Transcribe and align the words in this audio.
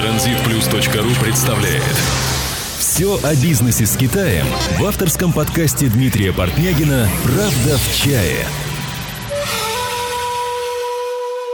Транзитплюс.ру 0.00 1.22
представляет 1.22 1.82
Все 2.78 3.20
о 3.22 3.34
бизнесе 3.34 3.84
с 3.84 3.98
Китаем 3.98 4.46
в 4.78 4.84
авторском 4.86 5.30
подкасте 5.30 5.88
Дмитрия 5.88 6.32
Портнягина 6.32 7.06
«Правда 7.22 7.76
в 7.76 7.94
чае». 7.94 8.46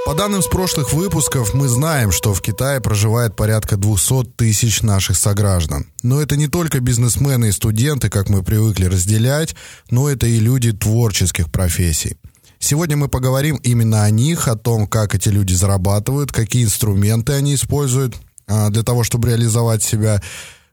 По 0.05 0.15
данным 0.15 0.43
с 0.43 0.47
прошлых 0.47 0.93
выпусков, 0.93 1.55
мы 1.55 1.67
знаем, 1.67 2.13
что 2.13 2.35
в 2.35 2.41
Китае 2.41 2.81
проживает 2.81 3.35
порядка 3.35 3.77
200 3.77 4.27
тысяч 4.37 4.81
наших 4.81 5.17
сограждан. 5.17 5.87
Но 6.05 6.23
это 6.23 6.37
не 6.37 6.47
только 6.47 6.79
бизнесмены 6.79 7.47
и 7.49 7.53
студенты, 7.53 8.11
как 8.11 8.29
мы 8.29 8.45
привыкли 8.45 8.85
разделять, 8.85 9.57
но 9.91 10.09
это 10.09 10.29
и 10.29 10.39
люди 10.39 10.71
творческих 10.71 11.51
профессий. 11.51 12.17
Сегодня 12.61 12.97
мы 12.97 13.09
поговорим 13.09 13.57
именно 13.57 14.05
о 14.05 14.11
них, 14.11 14.47
о 14.47 14.55
том, 14.55 14.87
как 14.87 15.17
эти 15.17 15.31
люди 15.31 15.53
зарабатывают, 15.53 16.31
какие 16.31 16.65
инструменты 16.65 17.33
они 17.33 17.57
используют 17.57 18.15
для 18.47 18.83
того, 18.83 19.05
чтобы 19.05 19.29
реализовать 19.29 19.83
себя, 19.83 20.21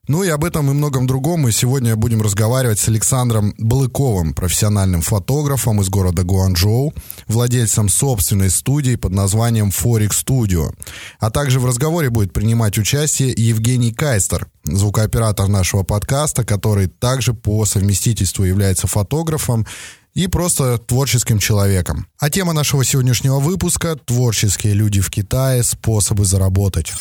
ну 0.09 0.21
и 0.21 0.27
об 0.27 0.43
этом 0.43 0.69
и 0.69 0.73
многом 0.73 1.07
другом 1.07 1.39
мы 1.39 1.53
сегодня 1.53 1.95
будем 1.95 2.21
разговаривать 2.21 2.77
с 2.77 2.89
Александром 2.89 3.55
Балыковым, 3.57 4.33
профессиональным 4.33 5.01
фотографом 5.01 5.79
из 5.79 5.87
города 5.87 6.23
Гуанчжоу, 6.23 6.93
владельцем 7.27 7.87
собственной 7.87 8.49
студии 8.49 8.97
под 8.97 9.13
названием 9.13 9.69
Forex 9.69 10.09
Studio. 10.09 10.75
А 11.19 11.31
также 11.31 11.61
в 11.61 11.65
разговоре 11.65 12.09
будет 12.09 12.33
принимать 12.33 12.77
участие 12.77 13.33
Евгений 13.37 13.93
Кайстер, 13.93 14.47
звукооператор 14.65 15.47
нашего 15.47 15.83
подкаста, 15.83 16.43
который 16.43 16.87
также 16.87 17.33
по 17.33 17.65
совместительству 17.65 18.43
является 18.43 18.87
фотографом 18.87 19.65
и 20.13 20.27
просто 20.27 20.77
творческим 20.77 21.39
человеком. 21.39 22.07
А 22.19 22.29
тема 22.29 22.53
нашего 22.53 22.83
сегодняшнего 22.83 23.39
выпуска– 23.39 23.95
творческие 24.05 24.73
люди 24.73 25.01
в 25.01 25.09
Китае, 25.09 25.63
способы 25.63 26.25
заработать. 26.25 26.93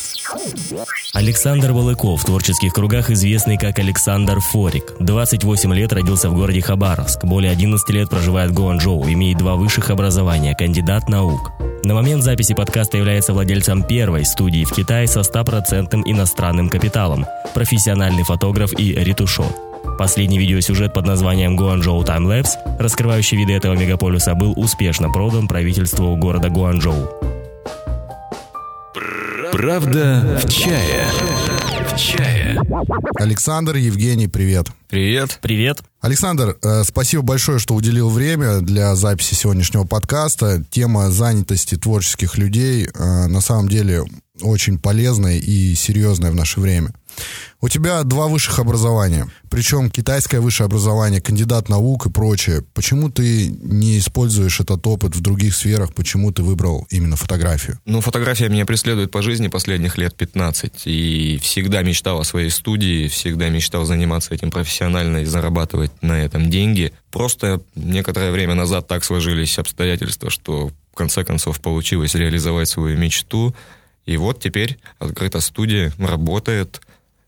Александр 1.13 1.73
Балыков, 1.73 2.21
в 2.21 2.25
творческих 2.25 2.73
кругах 2.73 3.11
известный 3.11 3.57
как 3.57 3.79
Александр 3.79 4.39
Форик. 4.39 4.93
28 4.99 5.73
лет 5.73 5.93
родился 5.93 6.29
в 6.29 6.35
городе 6.35 6.61
Хабаровск, 6.61 7.23
более 7.23 7.51
11 7.51 7.89
лет 7.89 8.09
проживает 8.09 8.51
в 8.51 8.53
Гуанчжоу, 8.53 9.03
имеет 9.07 9.37
два 9.37 9.55
высших 9.55 9.89
образования, 9.89 10.55
кандидат 10.55 11.09
наук. 11.09 11.51
На 11.83 11.93
момент 11.93 12.23
записи 12.23 12.53
подкаста 12.53 12.97
является 12.97 13.33
владельцем 13.33 13.83
первой 13.83 14.25
студии 14.25 14.63
в 14.63 14.71
Китае 14.71 15.07
со 15.07 15.19
100% 15.19 16.01
иностранным 16.05 16.69
капиталом, 16.69 17.25
профессиональный 17.53 18.23
фотограф 18.23 18.71
и 18.79 18.93
ретушер. 18.93 19.72
Последний 19.97 20.39
видеосюжет 20.39 20.93
под 20.93 21.05
названием 21.05 21.55
Гуанчжоу 21.55 22.03
Таймлэпс, 22.03 22.57
раскрывающий 22.79 23.37
виды 23.37 23.53
этого 23.53 23.73
мегаполиса, 23.73 24.33
был 24.33 24.53
успешно 24.55 25.09
продан 25.09 25.47
правительству 25.47 26.15
города 26.15 26.49
Гуанчжоу. 26.49 27.09
Правда 29.51 30.39
в 30.43 30.49
чае. 30.49 31.05
В 31.87 31.95
чае. 31.95 32.59
Александр, 33.15 33.75
Евгений, 33.75 34.27
привет. 34.27 34.67
Привет. 34.89 35.37
Привет. 35.41 35.83
Александр, 36.01 36.57
э, 36.63 36.83
спасибо 36.83 37.21
большое, 37.21 37.59
что 37.59 37.75
уделил 37.75 38.09
время 38.09 38.61
для 38.61 38.95
записи 38.95 39.35
сегодняшнего 39.35 39.83
подкаста. 39.83 40.63
Тема 40.71 41.11
занятости 41.11 41.75
творческих 41.75 42.37
людей 42.37 42.87
э, 42.87 43.27
на 43.27 43.41
самом 43.41 43.69
деле 43.69 44.03
очень 44.41 44.79
полезная 44.79 45.37
и 45.37 45.75
серьезная 45.75 46.31
в 46.31 46.35
наше 46.35 46.59
время. 46.59 46.93
У 47.63 47.69
тебя 47.69 48.03
два 48.03 48.27
высших 48.27 48.59
образования, 48.59 49.29
причем 49.49 49.89
китайское 49.89 50.41
высшее 50.41 50.65
образование, 50.65 51.21
кандидат 51.21 51.69
наук 51.69 52.07
и 52.07 52.09
прочее. 52.09 52.61
Почему 52.73 53.09
ты 53.09 53.47
не 53.47 53.99
используешь 53.99 54.59
этот 54.59 54.85
опыт 54.85 55.15
в 55.15 55.21
других 55.21 55.55
сферах? 55.55 55.93
Почему 55.93 56.33
ты 56.33 56.43
выбрал 56.43 56.85
именно 56.89 57.15
фотографию? 57.15 57.79
Ну, 57.85 58.01
фотография 58.01 58.49
меня 58.49 58.65
преследует 58.65 59.11
по 59.11 59.21
жизни 59.21 59.47
последних 59.47 59.97
лет 59.97 60.13
15. 60.13 60.87
И 60.87 61.39
всегда 61.41 61.83
мечтал 61.83 62.19
о 62.19 62.25
своей 62.25 62.49
студии, 62.49 63.07
всегда 63.07 63.47
мечтал 63.47 63.85
заниматься 63.85 64.33
этим 64.33 64.51
профессионально 64.51 65.19
и 65.19 65.25
зарабатывать 65.25 65.91
на 66.01 66.21
этом 66.21 66.49
деньги. 66.49 66.91
Просто 67.11 67.61
некоторое 67.75 68.31
время 68.31 68.55
назад 68.55 68.89
так 68.89 69.05
сложились 69.05 69.57
обстоятельства, 69.57 70.29
что 70.29 70.71
в 70.91 70.95
конце 70.95 71.23
концов 71.23 71.61
получилось 71.61 72.13
реализовать 72.13 72.67
свою 72.67 72.97
мечту. 72.97 73.55
И 74.05 74.17
вот 74.17 74.41
теперь 74.41 74.79
открыта 74.99 75.39
студия, 75.39 75.93
работает– 75.97 76.81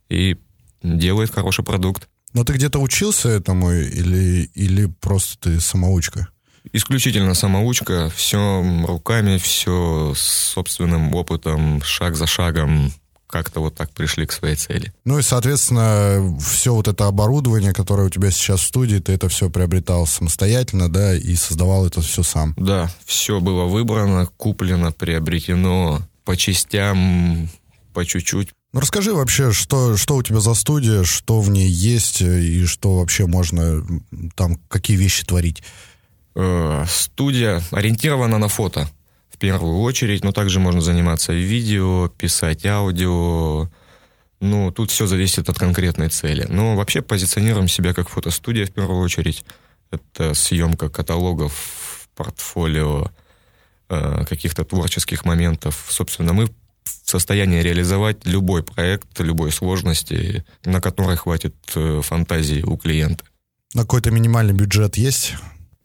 и 0.10 0.38
делает 0.82 1.34
хороший 1.34 1.64
продукт. 1.64 2.08
Но 2.34 2.44
ты 2.44 2.54
где-то 2.54 2.80
учился 2.80 3.30
этому 3.30 3.72
или, 3.72 4.50
или 4.54 4.88
просто 4.88 5.38
ты 5.40 5.60
самоучка? 5.62 6.28
Исключительно 6.74 7.34
самоучка, 7.34 8.12
все 8.14 8.84
руками, 8.86 9.38
все 9.38 10.14
собственным 10.16 11.14
опытом, 11.14 11.82
шаг 11.84 12.16
за 12.16 12.26
шагом, 12.26 12.92
как-то 13.28 13.60
вот 13.60 13.76
так 13.76 13.92
пришли 13.92 14.26
к 14.26 14.32
своей 14.32 14.56
цели. 14.56 14.94
Ну 15.04 15.20
и, 15.20 15.22
соответственно, 15.22 16.38
все 16.40 16.74
вот 16.74 16.88
это 16.88 17.08
оборудование, 17.08 17.74
которое 17.74 18.08
у 18.08 18.10
тебя 18.10 18.32
сейчас 18.32 18.62
в 18.62 18.68
студии, 18.68 18.98
ты 18.98 19.14
это 19.14 19.30
все 19.30 19.50
приобретал 19.50 20.08
самостоятельно, 20.08 20.90
да, 20.90 21.16
и 21.16 21.36
создавал 21.36 21.86
это 21.86 22.02
все 22.02 22.24
сам? 22.24 22.54
Да, 22.58 22.90
все 23.06 23.40
было 23.40 23.66
выбрано, 23.66 24.28
куплено, 24.38 24.92
приобретено 24.92 26.02
по 26.24 26.36
частям, 26.38 27.50
по 27.94 28.06
чуть-чуть. 28.06 28.50
Ну, 28.76 28.82
расскажи 28.82 29.14
вообще, 29.14 29.54
что, 29.54 29.96
что 29.96 30.18
у 30.18 30.22
тебя 30.22 30.42
за 30.42 30.54
студия, 30.54 31.06
что 31.06 31.40
в 31.40 31.50
ней 31.50 31.70
есть 31.70 32.20
и 32.20 32.66
что 32.66 32.98
вообще 32.98 33.26
можно 33.26 33.82
там, 34.36 34.58
какие 34.68 34.98
вещи 34.98 35.24
творить? 35.24 35.64
Э, 36.36 36.84
студия 36.86 37.64
ориентирована 37.72 38.38
на 38.38 38.50
фото 38.50 38.90
в 39.30 39.38
первую 39.38 39.80
очередь, 39.80 40.26
но 40.26 40.34
также 40.34 40.60
можно 40.60 40.82
заниматься 40.82 41.32
видео, 41.32 42.10
писать 42.10 42.66
аудио. 42.66 43.70
Ну, 44.42 44.72
тут 44.72 44.92
все 44.92 45.08
зависит 45.08 45.48
от 45.48 45.58
конкретной 45.58 46.10
цели. 46.10 46.46
Но 46.50 46.76
вообще 46.76 47.02
позиционируем 47.02 47.70
себя 47.70 47.94
как 47.94 48.10
фотостудия 48.10 48.66
в 48.66 48.74
первую 48.74 49.00
очередь. 49.00 49.46
Это 49.90 50.34
съемка 50.34 50.90
каталогов, 50.90 52.10
портфолио, 52.14 53.10
э, 53.88 54.26
каких-то 54.28 54.66
творческих 54.66 55.24
моментов. 55.24 55.86
Собственно, 55.90 56.34
мы 56.34 56.50
в 56.86 57.10
состоянии 57.10 57.62
реализовать 57.62 58.26
любой 58.26 58.64
проект, 58.64 59.20
любой 59.20 59.52
сложности, 59.52 60.46
на 60.64 60.82
которой 60.82 61.18
хватит 61.18 61.56
э, 61.76 62.02
фантазии 62.04 62.62
у 62.62 62.78
клиента. 62.78 63.24
На 63.74 63.82
какой-то 63.82 64.12
минимальный 64.12 64.54
бюджет 64.54 64.98
есть? 64.98 65.36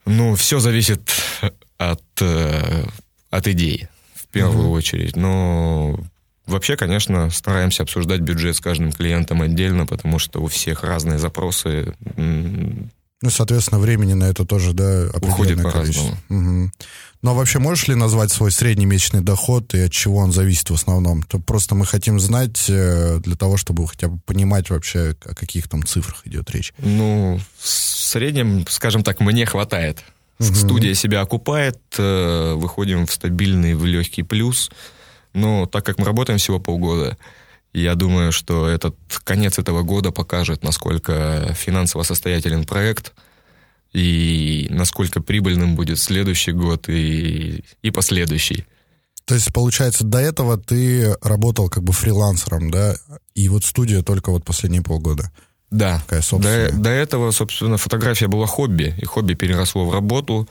Ну, 0.06 0.34
все 0.34 0.60
зависит 0.60 1.10
от, 1.78 2.02
э, 2.20 2.84
от 3.30 3.48
идеи, 3.48 3.88
в 4.14 4.26
первую 4.28 4.68
угу. 4.68 4.74
очередь. 4.74 5.16
Но 5.16 5.98
вообще, 6.46 6.76
конечно, 6.76 7.30
стараемся 7.30 7.82
обсуждать 7.82 8.20
бюджет 8.20 8.56
с 8.56 8.60
каждым 8.60 8.92
клиентом 8.92 9.42
отдельно, 9.42 9.86
потому 9.86 10.18
что 10.18 10.40
у 10.40 10.46
всех 10.46 10.84
разные 10.84 11.18
запросы. 11.18 11.94
Ну, 13.22 13.28
соответственно, 13.28 13.78
времени 13.78 14.14
на 14.14 14.24
это 14.24 14.46
тоже, 14.46 14.72
да, 14.72 15.08
Уходит 15.20 15.62
по-разному. 15.62 16.16
Угу. 16.30 16.70
А 17.22 17.34
вообще 17.34 17.58
можешь 17.58 17.86
ли 17.86 17.94
назвать 17.94 18.32
свой 18.32 18.50
средний 18.50 18.86
месячный 18.86 19.20
доход 19.20 19.74
и 19.74 19.80
от 19.80 19.92
чего 19.92 20.16
он 20.18 20.32
зависит 20.32 20.70
в 20.70 20.74
основном? 20.74 21.22
То 21.22 21.38
просто 21.38 21.74
мы 21.74 21.84
хотим 21.84 22.18
знать 22.18 22.64
э, 22.68 23.18
для 23.22 23.36
того, 23.36 23.58
чтобы 23.58 23.86
хотя 23.86 24.08
бы 24.08 24.18
понимать 24.24 24.70
вообще, 24.70 25.14
о 25.24 25.34
каких 25.34 25.68
там 25.68 25.84
цифрах 25.84 26.26
идет 26.26 26.50
речь. 26.50 26.72
Ну, 26.78 27.38
в 27.58 27.68
среднем, 27.68 28.64
скажем 28.68 29.02
так, 29.02 29.20
мне 29.20 29.44
хватает. 29.44 30.02
Угу. 30.38 30.54
Студия 30.54 30.94
себя 30.94 31.20
окупает, 31.20 31.78
э, 31.98 32.54
выходим 32.54 33.06
в 33.06 33.12
стабильный, 33.12 33.74
в 33.74 33.84
легкий 33.84 34.22
плюс. 34.22 34.70
Но 35.34 35.66
так 35.66 35.84
как 35.84 35.98
мы 35.98 36.06
работаем 36.06 36.38
всего 36.38 36.58
полгода, 36.58 37.18
я 37.72 37.94
думаю, 37.94 38.32
что 38.32 38.66
этот 38.66 38.96
конец 39.24 39.58
этого 39.58 39.82
года 39.82 40.10
покажет, 40.10 40.62
насколько 40.64 41.54
финансово 41.54 42.02
состоятелен 42.02 42.64
проект 42.64 43.12
и 43.92 44.66
насколько 44.70 45.20
прибыльным 45.20 45.76
будет 45.76 45.98
следующий 45.98 46.52
год 46.52 46.88
и, 46.88 47.64
и 47.82 47.90
последующий. 47.90 48.66
То 49.24 49.34
есть, 49.34 49.52
получается, 49.52 50.04
до 50.04 50.18
этого 50.18 50.58
ты 50.58 51.14
работал 51.22 51.68
как 51.68 51.84
бы 51.84 51.92
фрилансером, 51.92 52.70
да? 52.70 52.96
И 53.34 53.48
вот 53.48 53.64
студия 53.64 54.02
только 54.02 54.30
вот 54.30 54.44
последние 54.44 54.82
полгода. 54.82 55.30
Да. 55.70 56.02
Такая 56.08 56.22
до, 56.40 56.72
до 56.72 56.90
этого, 56.90 57.30
собственно, 57.30 57.76
фотография 57.76 58.26
была 58.26 58.46
хобби, 58.46 58.94
и 58.98 59.04
хобби 59.04 59.34
переросло 59.34 59.86
в 59.86 59.92
работу. 59.92 60.48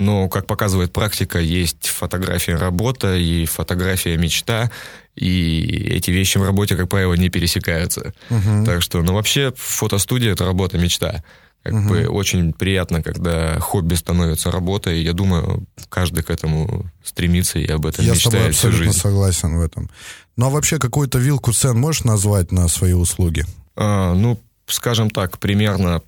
Но, 0.00 0.30
как 0.30 0.46
показывает 0.46 0.94
практика, 0.94 1.38
есть 1.38 1.88
фотография 1.88 2.56
работа 2.56 3.16
и 3.16 3.44
фотография 3.44 4.16
мечта, 4.16 4.70
и 5.14 5.60
эти 5.90 6.10
вещи 6.10 6.38
в 6.38 6.42
работе, 6.42 6.74
как 6.74 6.88
правило, 6.88 7.12
не 7.12 7.28
пересекаются. 7.28 8.14
Угу. 8.30 8.64
Так 8.64 8.80
что, 8.80 9.02
ну, 9.02 9.12
вообще, 9.12 9.52
фотостудия— 9.54 10.32
это 10.32 10.46
работа 10.46 10.78
мечта. 10.78 11.22
Как 11.62 11.74
угу. 11.74 11.88
бы 11.90 12.06
очень 12.06 12.54
приятно, 12.54 13.02
когда 13.02 13.60
хобби 13.60 13.94
становится 13.94 14.50
работой. 14.50 15.02
Я 15.02 15.12
думаю, 15.12 15.66
каждый 15.90 16.22
к 16.22 16.30
этому 16.30 16.90
стремится 17.04 17.58
и 17.58 17.66
об 17.66 17.84
этом 17.84 18.02
Я 18.02 18.12
мечтает 18.12 18.22
с 18.22 18.32
тобой 18.32 18.48
абсолютно 18.48 18.78
всю 18.78 18.84
жизнь. 18.84 18.98
согласен 18.98 19.58
в 19.58 19.60
этом. 19.60 19.90
Ну, 20.38 20.46
а 20.46 20.48
вообще, 20.48 20.78
какую-то 20.78 21.18
вилку 21.18 21.52
цен 21.52 21.78
можешь 21.78 22.04
назвать 22.04 22.52
на 22.52 22.68
свои 22.68 22.94
услуги? 22.94 23.44
А, 23.76 24.14
ну, 24.14 24.40
скажем 24.66 25.10
так, 25.10 25.38
примерно 25.38 26.00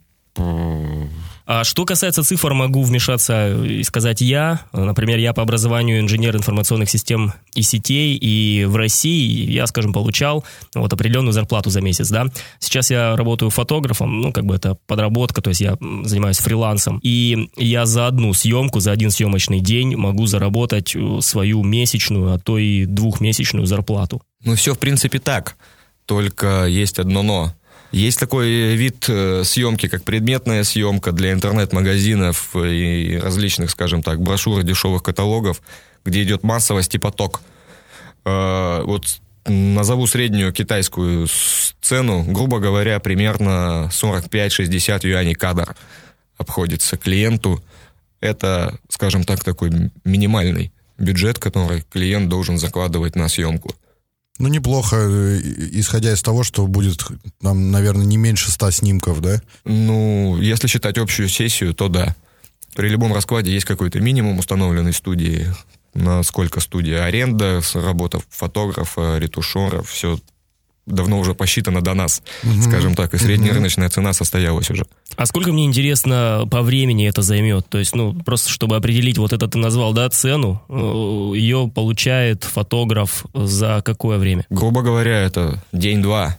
А 1.46 1.64
что 1.64 1.84
касается 1.84 2.22
цифр, 2.22 2.52
могу 2.52 2.82
вмешаться 2.82 3.54
и 3.64 3.82
сказать 3.82 4.20
я. 4.20 4.60
Например, 4.72 5.18
я 5.18 5.32
по 5.32 5.42
образованию 5.42 6.00
инженер 6.00 6.36
информационных 6.36 6.88
систем 6.90 7.32
и 7.54 7.62
сетей, 7.62 8.16
и 8.16 8.64
в 8.64 8.76
России 8.76 9.50
я, 9.50 9.66
скажем, 9.66 9.92
получал 9.92 10.44
вот 10.74 10.92
определенную 10.92 11.32
зарплату 11.32 11.70
за 11.70 11.80
месяц, 11.80 12.08
да. 12.10 12.26
Сейчас 12.58 12.90
я 12.90 13.16
работаю 13.16 13.50
фотографом, 13.50 14.20
ну, 14.20 14.32
как 14.32 14.44
бы 14.44 14.54
это 14.54 14.76
подработка, 14.86 15.42
то 15.42 15.50
есть 15.50 15.60
я 15.60 15.76
занимаюсь 16.04 16.38
фрилансом, 16.38 17.00
и 17.02 17.48
я 17.56 17.86
за 17.86 18.06
одну 18.06 18.32
съемку, 18.34 18.80
за 18.80 18.92
один 18.92 19.10
съемочный 19.10 19.60
день 19.60 19.96
могу 19.96 20.26
заработать 20.26 20.94
э, 20.94 21.18
свою 21.20 21.62
месячную, 21.62 22.34
а 22.34 22.38
то 22.38 22.58
и 22.58 22.84
двухмесячную 22.84 23.66
зарплату. 23.66 24.22
Ну, 24.44 24.54
все, 24.54 24.74
в 24.74 24.78
принципе, 24.78 25.18
так. 25.18 25.56
Только 26.06 26.66
есть 26.66 26.98
одно 26.98 27.22
но. 27.22 27.54
Есть 27.92 28.18
такой 28.18 28.74
вид 28.74 29.04
э, 29.08 29.44
съемки, 29.44 29.86
как 29.86 30.02
предметная 30.02 30.64
съемка 30.64 31.12
для 31.12 31.32
интернет-магазинов 31.32 32.56
и 32.56 33.20
различных, 33.22 33.70
скажем 33.70 34.02
так, 34.02 34.20
брошюр 34.20 34.60
и 34.60 34.64
дешевых 34.64 35.02
каталогов, 35.02 35.60
где 36.02 36.22
идет 36.22 36.42
массовость 36.42 36.94
и 36.94 36.98
поток. 36.98 37.42
Э, 38.24 38.82
вот 38.84 39.20
назову 39.44 40.06
среднюю 40.06 40.54
китайскую 40.54 41.28
цену, 41.82 42.22
грубо 42.22 42.60
говоря, 42.60 42.98
примерно 42.98 43.90
45-60 43.92 45.06
юаней 45.06 45.34
кадр 45.34 45.76
обходится 46.38 46.96
клиенту. 46.96 47.62
Это, 48.20 48.78
скажем 48.88 49.24
так, 49.24 49.44
такой 49.44 49.90
минимальный 50.04 50.72
бюджет, 50.96 51.38
который 51.38 51.84
клиент 51.92 52.30
должен 52.30 52.56
закладывать 52.56 53.16
на 53.16 53.28
съемку. 53.28 53.74
Ну, 54.42 54.48
неплохо, 54.48 54.96
э, 54.96 55.40
исходя 55.70 56.12
из 56.12 56.20
того, 56.20 56.42
что 56.42 56.66
будет, 56.66 57.04
там, 57.40 57.70
наверное, 57.70 58.04
не 58.04 58.16
меньше 58.16 58.50
ста 58.50 58.72
снимков, 58.72 59.20
да? 59.20 59.40
Ну, 59.64 60.36
если 60.40 60.66
считать 60.66 60.98
общую 60.98 61.28
сессию, 61.28 61.74
то 61.74 61.88
да. 61.88 62.16
При 62.74 62.88
любом 62.88 63.14
раскладе 63.14 63.52
есть 63.52 63.66
какой-то 63.66 64.00
минимум 64.00 64.40
установленной 64.40 64.94
студии, 64.94 65.46
насколько 65.94 66.58
студия 66.58 67.04
аренда, 67.04 67.62
работа 67.74 68.20
фотографа, 68.30 69.16
ретушера, 69.18 69.80
все 69.84 70.18
давно 70.86 71.18
уже 71.18 71.34
посчитано 71.34 71.80
до 71.80 71.94
нас, 71.94 72.22
угу. 72.42 72.62
скажем 72.62 72.94
так, 72.94 73.14
и 73.14 73.18
средняя 73.18 73.50
угу. 73.50 73.56
рыночная 73.56 73.88
цена 73.88 74.12
состоялась 74.12 74.70
уже. 74.70 74.84
А 75.16 75.26
сколько 75.26 75.52
мне 75.52 75.64
интересно 75.64 76.46
по 76.50 76.62
времени 76.62 77.08
это 77.08 77.22
займет? 77.22 77.68
То 77.68 77.78
есть, 77.78 77.94
ну, 77.94 78.14
просто 78.14 78.50
чтобы 78.50 78.76
определить, 78.76 79.18
вот 79.18 79.32
это 79.32 79.46
ты 79.46 79.58
назвал, 79.58 79.92
да, 79.92 80.08
цену, 80.10 80.62
э, 80.68 81.36
ее 81.36 81.70
получает 81.72 82.44
фотограф 82.44 83.24
за 83.34 83.82
какое 83.84 84.18
время? 84.18 84.46
Грубо 84.50 84.82
говоря, 84.82 85.20
это 85.20 85.62
день-два. 85.72 86.38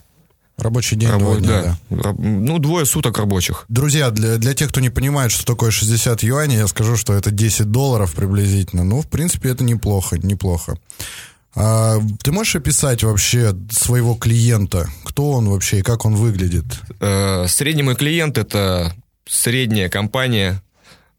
Рабочий 0.56 0.96
день, 0.96 1.10
Рабо... 1.10 1.36
дня, 1.36 1.76
да. 1.90 1.96
да. 2.02 2.14
Ну, 2.16 2.58
двое 2.60 2.86
суток 2.86 3.18
рабочих. 3.18 3.64
Друзья, 3.68 4.10
для, 4.10 4.38
для 4.38 4.54
тех, 4.54 4.68
кто 4.68 4.80
не 4.80 4.88
понимает, 4.88 5.32
что 5.32 5.44
такое 5.44 5.72
60 5.72 6.22
юаней, 6.22 6.58
я 6.58 6.68
скажу, 6.68 6.96
что 6.96 7.12
это 7.12 7.32
10 7.32 7.72
долларов 7.72 8.14
приблизительно. 8.14 8.84
Ну, 8.84 9.02
в 9.02 9.08
принципе, 9.08 9.48
это 9.48 9.64
неплохо, 9.64 10.16
неплохо. 10.16 10.76
А, 11.56 11.98
ты 12.22 12.32
можешь 12.32 12.56
описать 12.56 13.02
вообще 13.02 13.54
своего 13.70 14.14
клиента? 14.14 14.88
Кто 15.04 15.32
он 15.32 15.48
вообще 15.48 15.78
и 15.78 15.82
как 15.82 16.04
он 16.04 16.16
выглядит? 16.16 16.64
Э, 17.00 17.46
средний 17.46 17.82
мой 17.82 17.94
клиент 17.94 18.38
это 18.38 18.92
средняя 19.26 19.88
компания, 19.88 20.62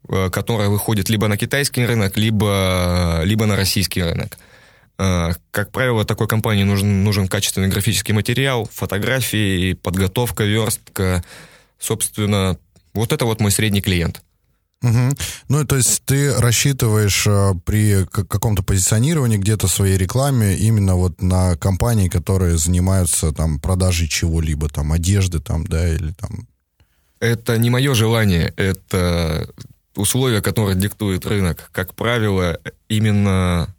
э, 0.08 0.28
которая 0.30 0.68
выходит 0.68 1.08
либо 1.08 1.26
на 1.28 1.36
китайский 1.38 1.86
рынок, 1.86 2.16
либо, 2.16 3.22
либо 3.24 3.46
на 3.46 3.56
российский 3.56 4.02
рынок. 4.02 4.36
Э, 4.98 5.32
как 5.50 5.72
правило, 5.72 6.04
такой 6.04 6.28
компании 6.28 6.64
нужен, 6.64 7.02
нужен 7.02 7.28
качественный 7.28 7.68
графический 7.68 8.12
материал, 8.12 8.68
фотографии, 8.70 9.72
подготовка, 9.72 10.44
верстка. 10.44 11.24
Собственно, 11.78 12.58
вот 12.92 13.12
это 13.12 13.24
вот 13.24 13.40
мой 13.40 13.50
средний 13.50 13.80
клиент. 13.80 14.22
Угу. 14.86 15.16
Ну, 15.48 15.64
то 15.64 15.76
есть 15.76 16.02
ты 16.04 16.32
рассчитываешь 16.34 17.26
э, 17.26 17.54
при 17.64 18.06
каком-то 18.06 18.62
позиционировании 18.62 19.36
где-то 19.36 19.66
своей 19.66 19.96
рекламе 19.96 20.56
именно 20.56 20.94
вот 20.94 21.20
на 21.20 21.56
компании, 21.56 22.08
которые 22.08 22.56
занимаются 22.56 23.32
там 23.32 23.58
продажей 23.58 24.06
чего-либо, 24.06 24.68
там 24.68 24.92
одежды 24.92 25.40
там, 25.40 25.66
да, 25.66 25.88
или 25.88 26.12
там... 26.12 26.46
Это 27.18 27.58
не 27.58 27.70
мое 27.70 27.94
желание, 27.94 28.52
это 28.56 29.48
условия, 29.96 30.40
которые 30.40 30.76
диктует 30.76 31.26
рынок. 31.26 31.70
Как 31.72 31.94
правило, 31.94 32.60
именно 32.88 33.74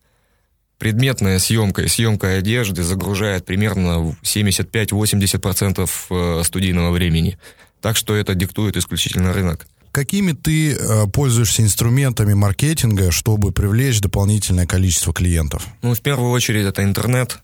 предметная 0.77 1.39
съемка 1.39 1.83
и 1.83 1.87
съемка 1.87 2.33
одежды 2.33 2.83
загружает 2.83 3.45
примерно 3.45 4.15
75-80% 4.23 5.89
э, 6.09 6.43
студийного 6.43 6.91
времени. 6.91 7.37
Так 7.81 7.95
что 7.95 8.15
это 8.15 8.35
диктует 8.35 8.75
исключительно 8.75 9.31
рынок. 9.31 9.67
Какими 9.97 10.33
ты 10.33 10.73
э, 10.73 11.07
пользуешься 11.07 11.63
инструментами 11.63 12.35
маркетинга, 12.35 13.09
чтобы 13.09 13.51
привлечь 13.51 13.99
дополнительное 13.99 14.67
количество 14.67 15.11
клиентов? 15.11 15.65
Ну, 15.81 15.95
в 15.95 16.01
первую 16.01 16.29
очередь, 16.29 16.67
это 16.67 16.83
интернет, 16.83 17.39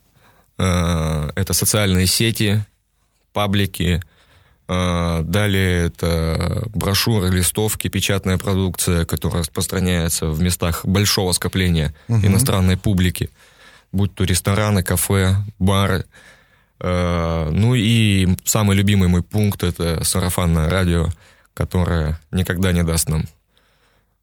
э, 0.60 1.32
это 1.34 1.54
социальные 1.54 2.06
сети, 2.06 2.64
паблики, 3.34 4.04
э, 4.68 5.22
далее 5.24 5.88
это 5.88 6.68
брошюры, 6.76 7.32
листовки, 7.32 7.88
печатная 7.88 8.38
продукция, 8.38 9.06
которая 9.06 9.42
распространяется 9.42 10.28
в 10.28 10.40
местах 10.40 10.86
большого 10.86 11.32
скопления 11.32 11.96
угу. 12.08 12.24
иностранной 12.24 12.78
публики, 12.78 13.32
будь 13.92 14.14
то 14.14 14.26
рестораны, 14.26 14.84
кафе, 14.84 15.38
бары. 15.58 16.06
Ну 16.80 17.74
и 17.74 18.38
самый 18.44 18.76
любимый 18.76 19.08
мой 19.08 19.24
пункт– 19.24 19.64
это 19.64 20.04
сарафанное 20.04 20.70
радио– 20.70 21.10
которая 21.54 22.20
никогда 22.32 22.72
не 22.72 22.84
даст 22.84 23.10
нам 23.10 23.26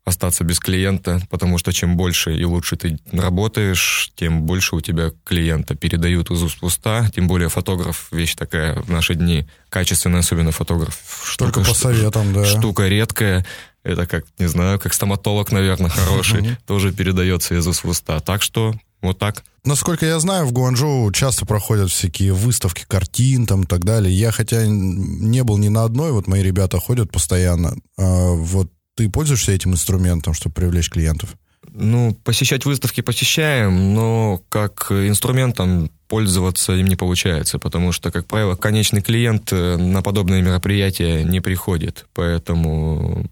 остаться 0.05 0.45
без 0.45 0.59
клиента, 0.59 1.21
потому 1.31 1.59
что 1.59 1.73
чем 1.73 1.97
больше 1.97 2.37
и 2.37 2.45
лучше 2.45 2.77
ты 2.77 2.99
работаешь, 3.13 4.11
тем 4.17 4.43
больше 4.43 4.77
у 4.77 4.81
тебя 4.81 5.13
клиента 5.25 5.75
передают 5.75 6.31
из 6.31 6.43
уст 6.43 6.61
в 6.61 6.65
уста, 6.65 7.09
тем 7.15 7.29
более 7.29 7.49
фотограф 7.49 8.09
вещь 8.11 8.35
такая 8.35 8.75
в 8.81 8.91
наши 8.91 9.15
дни, 9.15 9.47
качественный, 9.69 10.21
особенно 10.21 10.53
фотограф. 10.53 10.99
Штука, 11.25 11.53
Только 11.53 11.69
по 11.69 11.75
советам, 11.75 12.33
да. 12.33 12.45
Штука 12.45 12.89
редкая, 12.89 13.47
это 13.83 14.07
как, 14.07 14.25
не 14.39 14.47
знаю, 14.47 14.79
как 14.79 14.95
стоматолог, 14.95 15.53
наверное, 15.53 15.91
хороший, 15.91 16.57
тоже 16.67 16.93
передается 16.93 17.55
из 17.55 17.67
уст 17.67 17.85
в 17.85 17.89
уста. 17.89 18.21
Так 18.21 18.43
что 18.43 18.75
вот 19.03 19.19
так. 19.19 19.45
Насколько 19.65 20.07
я 20.07 20.19
знаю, 20.21 20.47
в 20.47 20.53
Гуанчжоу 20.53 21.13
часто 21.13 21.47
проходят 21.47 21.91
всякие 21.91 22.33
выставки 22.33 22.85
картин 22.87 23.47
там 23.47 23.63
и 23.63 23.67
так 23.67 23.85
далее. 23.85 24.13
Я 24.15 24.31
хотя 24.31 24.67
не 24.67 25.43
был 25.45 25.59
ни 25.59 25.69
на 25.69 25.85
одной, 25.85 26.13
вот 26.13 26.27
мои 26.27 26.43
ребята 26.43 26.79
ходят 26.79 27.11
постоянно. 27.11 27.77
А, 27.99 28.33
вот 28.33 28.71
ты 28.97 29.09
пользуешься 29.09 29.53
этим 29.53 29.73
инструментом, 29.73 30.35
чтобы 30.35 30.55
привлечь 30.55 30.91
клиентов? 30.91 31.37
Ну, 31.73 32.15
посещать 32.25 32.65
выставки 32.65 33.01
посещаем, 33.01 33.95
но 33.95 34.43
как 34.49 34.91
инструментом 34.91 35.91
пользоваться 36.09 36.73
им 36.73 36.87
не 36.87 36.97
получается, 36.97 37.59
потому 37.59 37.93
что, 37.93 38.11
как 38.11 38.27
правило, 38.27 38.57
конечный 38.57 39.03
клиент 39.03 39.53
э, 39.53 39.77
на 39.77 40.03
подобные 40.03 40.43
мероприятия 40.43 41.23
не 41.23 41.41
приходит, 41.41 42.07
поэтому 42.13 43.27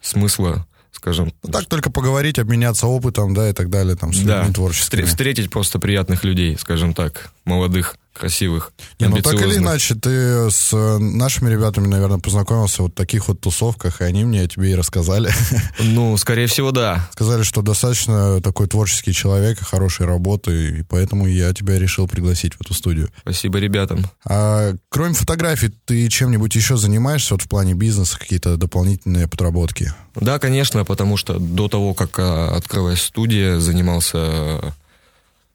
смысла 0.00 0.66
скажем. 0.92 1.32
Ну, 1.42 1.50
так 1.50 1.66
только 1.66 1.90
поговорить, 1.90 2.38
обменяться 2.38 2.86
опытом, 2.86 3.34
да, 3.34 3.48
и 3.48 3.52
так 3.52 3.70
далее, 3.70 3.96
там, 3.96 4.12
с 4.12 4.20
да, 4.20 4.46
творческими. 4.52 5.02
Встретить 5.02 5.50
просто 5.50 5.78
приятных 5.78 6.24
людей, 6.24 6.56
скажем 6.58 6.94
так, 6.94 7.30
молодых, 7.44 7.96
красивых, 8.20 8.72
Не, 8.98 9.08
ну 9.08 9.20
так 9.20 9.34
или 9.34 9.56
иначе, 9.56 9.94
ты 9.94 10.50
с 10.50 10.72
нашими 10.98 11.50
ребятами, 11.50 11.86
наверное, 11.86 12.18
познакомился 12.18 12.82
вот 12.82 12.92
в 12.92 12.94
таких 12.94 13.28
вот 13.28 13.40
тусовках, 13.40 14.00
и 14.00 14.04
они 14.04 14.24
мне 14.24 14.42
о 14.42 14.46
тебе 14.46 14.72
и 14.72 14.74
рассказали. 14.74 15.30
Ну, 15.82 16.16
скорее 16.16 16.46
всего, 16.46 16.72
да. 16.72 17.08
Сказали, 17.12 17.42
что 17.42 17.62
достаточно 17.62 18.40
такой 18.40 18.66
творческий 18.66 19.12
человек, 19.12 19.58
хорошей 19.60 20.06
работы, 20.06 20.80
и 20.80 20.82
поэтому 20.82 21.26
я 21.26 21.52
тебя 21.52 21.78
решил 21.78 22.06
пригласить 22.06 22.54
в 22.54 22.60
эту 22.60 22.74
студию. 22.74 23.10
Спасибо 23.22 23.58
ребятам. 23.58 24.04
А 24.28 24.74
кроме 24.88 25.14
фотографий, 25.14 25.70
ты 25.84 26.08
чем-нибудь 26.08 26.54
еще 26.54 26.76
занимаешься 26.76 27.34
вот 27.34 27.42
в 27.42 27.48
плане 27.48 27.74
бизнеса, 27.74 28.18
какие-то 28.18 28.56
дополнительные 28.56 29.26
подработки? 29.26 29.92
Да, 30.14 30.38
конечно, 30.38 30.84
потому 30.84 31.16
что 31.16 31.38
до 31.38 31.68
того, 31.68 31.94
как 31.94 32.18
а, 32.18 32.54
открылась 32.56 33.02
студия, 33.02 33.58
занимался 33.58 34.20
Э, 34.20 34.70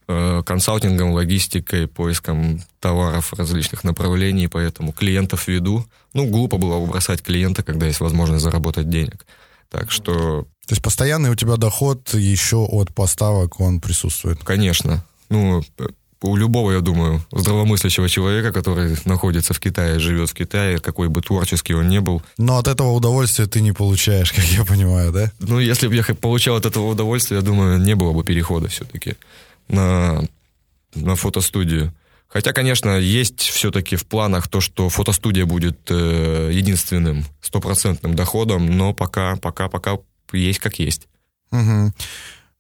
консалтингом, 0.08 1.12
логистикой, 1.12 1.88
поиском 1.88 2.62
товаров 2.80 3.34
различных 3.34 3.84
направлений, 3.84 4.48
поэтому 4.48 4.92
клиентов 4.92 5.48
веду. 5.48 5.86
Ну, 6.14 6.28
глупо 6.28 6.58
было 6.58 6.80
бы 6.80 6.88
бросать 6.88 7.22
клиента, 7.22 7.64
когда 7.64 7.88
есть 7.88 8.00
возможность 8.00 8.44
заработать 8.44 8.90
денег. 8.90 9.26
Так 9.70 9.92
что... 9.92 10.44
То 10.68 10.72
есть 10.72 10.82
постоянный 10.82 11.30
у 11.30 11.36
тебя 11.36 11.58
доход 11.58 12.14
еще 12.14 12.58
от 12.58 12.94
поставок, 12.94 13.60
он 13.60 13.82
присутствует? 13.82 14.44
Конечно. 14.44 15.04
Ну, 15.30 15.64
у 16.22 16.36
любого, 16.36 16.72
я 16.72 16.82
думаю, 16.82 17.24
здравомыслящего 17.32 18.10
человека, 18.10 18.52
который 18.52 18.96
находится 19.06 19.54
в 19.54 19.60
Китае, 19.60 20.00
живет 20.00 20.30
в 20.30 20.34
Китае, 20.34 20.80
какой 20.80 21.08
бы 21.08 21.22
творческий 21.22 21.74
он 21.74 21.88
ни 21.88 22.00
был. 22.00 22.22
Но 22.38 22.58
от 22.58 22.68
этого 22.68 22.92
удовольствия 22.92 23.46
ты 23.46 23.62
не 23.62 23.72
получаешь, 23.72 24.32
как 24.36 24.46
я 24.46 24.66
понимаю, 24.66 25.12
да? 25.12 25.32
Ну, 25.40 25.60
если 25.60 25.88
бы 25.88 25.96
я 25.96 26.04
получал 26.04 26.56
от 26.56 26.66
этого 26.66 26.88
удовольствие, 26.88 27.40
я 27.40 27.46
думаю, 27.46 27.80
не 27.80 27.96
было 27.96 28.12
бы 28.12 28.24
перехода 28.24 28.68
все-таки 28.68 29.16
на, 29.68 30.24
на 30.94 31.16
фотостудию. 31.16 31.94
Хотя, 32.28 32.54
конечно, 32.54 32.98
есть 32.98 33.40
все-таки 33.40 33.96
в 33.96 34.06
планах 34.06 34.48
то, 34.48 34.60
что 34.60 34.90
фотостудия 34.90 35.46
будет 35.46 35.80
э, 35.90 36.50
единственным 36.52 37.26
стопроцентным 37.42 38.14
доходом, 38.14 38.66
но 38.78 38.94
пока, 38.94 39.38
пока, 39.38 39.70
пока 39.70 39.98
есть 40.34 40.60
как 40.60 40.80
есть. 40.80 41.08
Угу. 41.52 41.94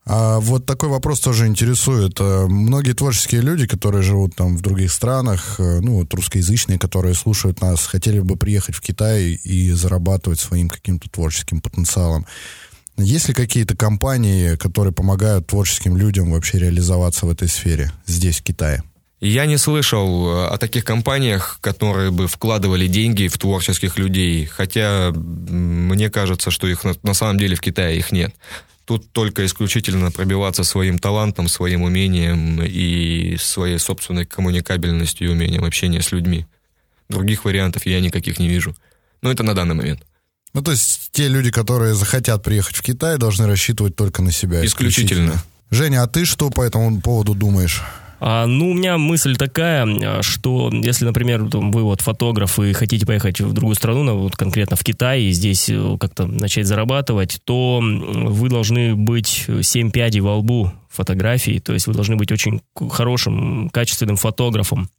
А 0.07 0.39
вот 0.39 0.67
такой 0.67 0.89
вопрос 0.89 1.19
тоже 1.19 1.47
интересует. 1.47 2.19
Э, 2.19 2.45
многие 2.47 2.93
творческие 2.93 3.41
люди, 3.41 3.65
которые 3.65 4.03
живут 4.03 4.35
там 4.35 4.55
в 4.55 4.61
других 4.61 4.91
странах, 4.91 5.55
э, 5.59 5.79
ну 5.81 5.95
вот 5.95 6.13
русскоязычные, 6.13 6.77
которые 6.77 7.15
слушают 7.15 7.59
нас, 7.61 7.87
хотели 7.87 8.19
бы 8.19 8.37
приехать 8.37 8.75
в 8.75 8.81
Китай 8.81 9.31
и 9.31 9.71
зарабатывать 9.71 10.39
своим 10.39 10.69
каким-то 10.69 11.09
творческим 11.09 11.59
потенциалом. 11.59 12.27
Есть 12.97 13.27
ли 13.27 13.33
какие-то 13.33 13.75
компании, 13.75 14.55
которые 14.55 14.93
помогают 14.93 15.47
творческим 15.47 15.97
людям 15.97 16.31
вообще 16.31 16.59
реализоваться 16.59 17.25
в 17.25 17.29
этой 17.29 17.47
сфере 17.49 17.91
здесь, 18.05 18.39
в 18.39 18.43
Китае? 18.43 18.83
Я 19.19 19.45
не 19.45 19.57
слышал 19.57 20.29
э, 20.29 20.47
о 20.47 20.57
таких 20.57 20.85
компаниях, 20.85 21.57
которые 21.61 22.11
бы 22.11 22.27
вкладывали 22.27 22.87
деньги 22.87 23.27
в 23.27 23.37
творческих 23.37 23.97
людей, 23.97 24.45
хотя 24.45 25.11
мне 25.15 26.09
кажется, 26.09 26.51
что 26.51 26.67
их 26.67 26.83
на, 26.83 26.93
на 27.01 27.13
самом 27.13 27.37
деле 27.37 27.55
в 27.55 27.61
Китае 27.61 27.97
их 27.97 28.11
нет. 28.11 28.35
Тут 28.85 29.11
только 29.11 29.45
исключительно 29.45 30.11
пробиваться 30.11 30.63
своим 30.63 30.99
талантом, 30.99 31.47
своим 31.47 31.81
умением 31.81 32.61
и 32.61 33.35
своей 33.39 33.79
собственной 33.79 34.25
коммуникабельностью 34.25 35.27
и 35.27 35.31
умением 35.31 35.63
общения 35.63 36.01
с 36.01 36.11
людьми. 36.11 36.45
Других 37.09 37.45
вариантов 37.45 37.85
я 37.85 37.99
никаких 37.99 38.37
не 38.37 38.47
вижу. 38.47 38.75
Но 39.21 39.31
это 39.31 39.43
на 39.43 39.55
данный 39.55 39.75
момент. 39.75 40.03
Ну, 40.55 40.61
то 40.61 40.71
есть 40.71 41.09
те 41.11 41.27
люди, 41.27 41.51
которые 41.51 41.95
захотят 41.95 42.41
приехать 42.41 42.77
в 42.77 42.81
Китай, 42.81 43.17
должны 43.17 43.45
рассчитывать 43.45 43.97
только 43.97 44.21
на 44.21 44.31
себя. 44.31 44.65
Исключительно. 44.65 45.33
исключительно. 45.33 45.43
Женя, 45.69 46.03
а 46.03 46.07
ты 46.07 46.23
что 46.23 46.49
по 46.49 46.61
этому 46.61 47.01
поводу 47.01 47.33
думаешь? 47.33 47.83
А, 48.21 48.45
ну, 48.45 48.71
у 48.71 48.73
меня 48.73 48.97
мысль 48.97 49.35
такая, 49.35 50.21
что 50.21 50.71
если, 50.71 51.03
например, 51.03 51.49
там, 51.49 51.73
вы 51.73 51.83
вот 51.83 51.99
фотограф 51.99 52.57
и 52.59 52.71
хотите 52.71 53.05
поехать 53.05 53.41
в 53.41 53.51
другую 53.51 53.75
страну, 53.75 54.03
ну, 54.03 54.17
вот 54.17 54.37
конкретно 54.37 54.77
в 54.77 54.83
Китай, 54.85 55.23
и 55.23 55.31
здесь 55.31 55.67
э, 55.67 55.97
как-то 55.99 56.25
начать 56.25 56.67
зарабатывать, 56.67 57.41
то 57.43 57.81
вы 57.81 58.47
должны 58.47 58.95
быть 58.95 59.47
7 59.61 59.91
пядей 59.91 60.21
во 60.21 60.37
лбу 60.37 60.71
фотографий, 60.89 61.59
то 61.59 61.73
есть 61.73 61.87
вы 61.87 61.93
должны 61.93 62.15
быть 62.15 62.31
очень 62.31 62.61
хорошим, 62.89 63.69
качественным 63.71 64.15
фотографом. 64.15 64.89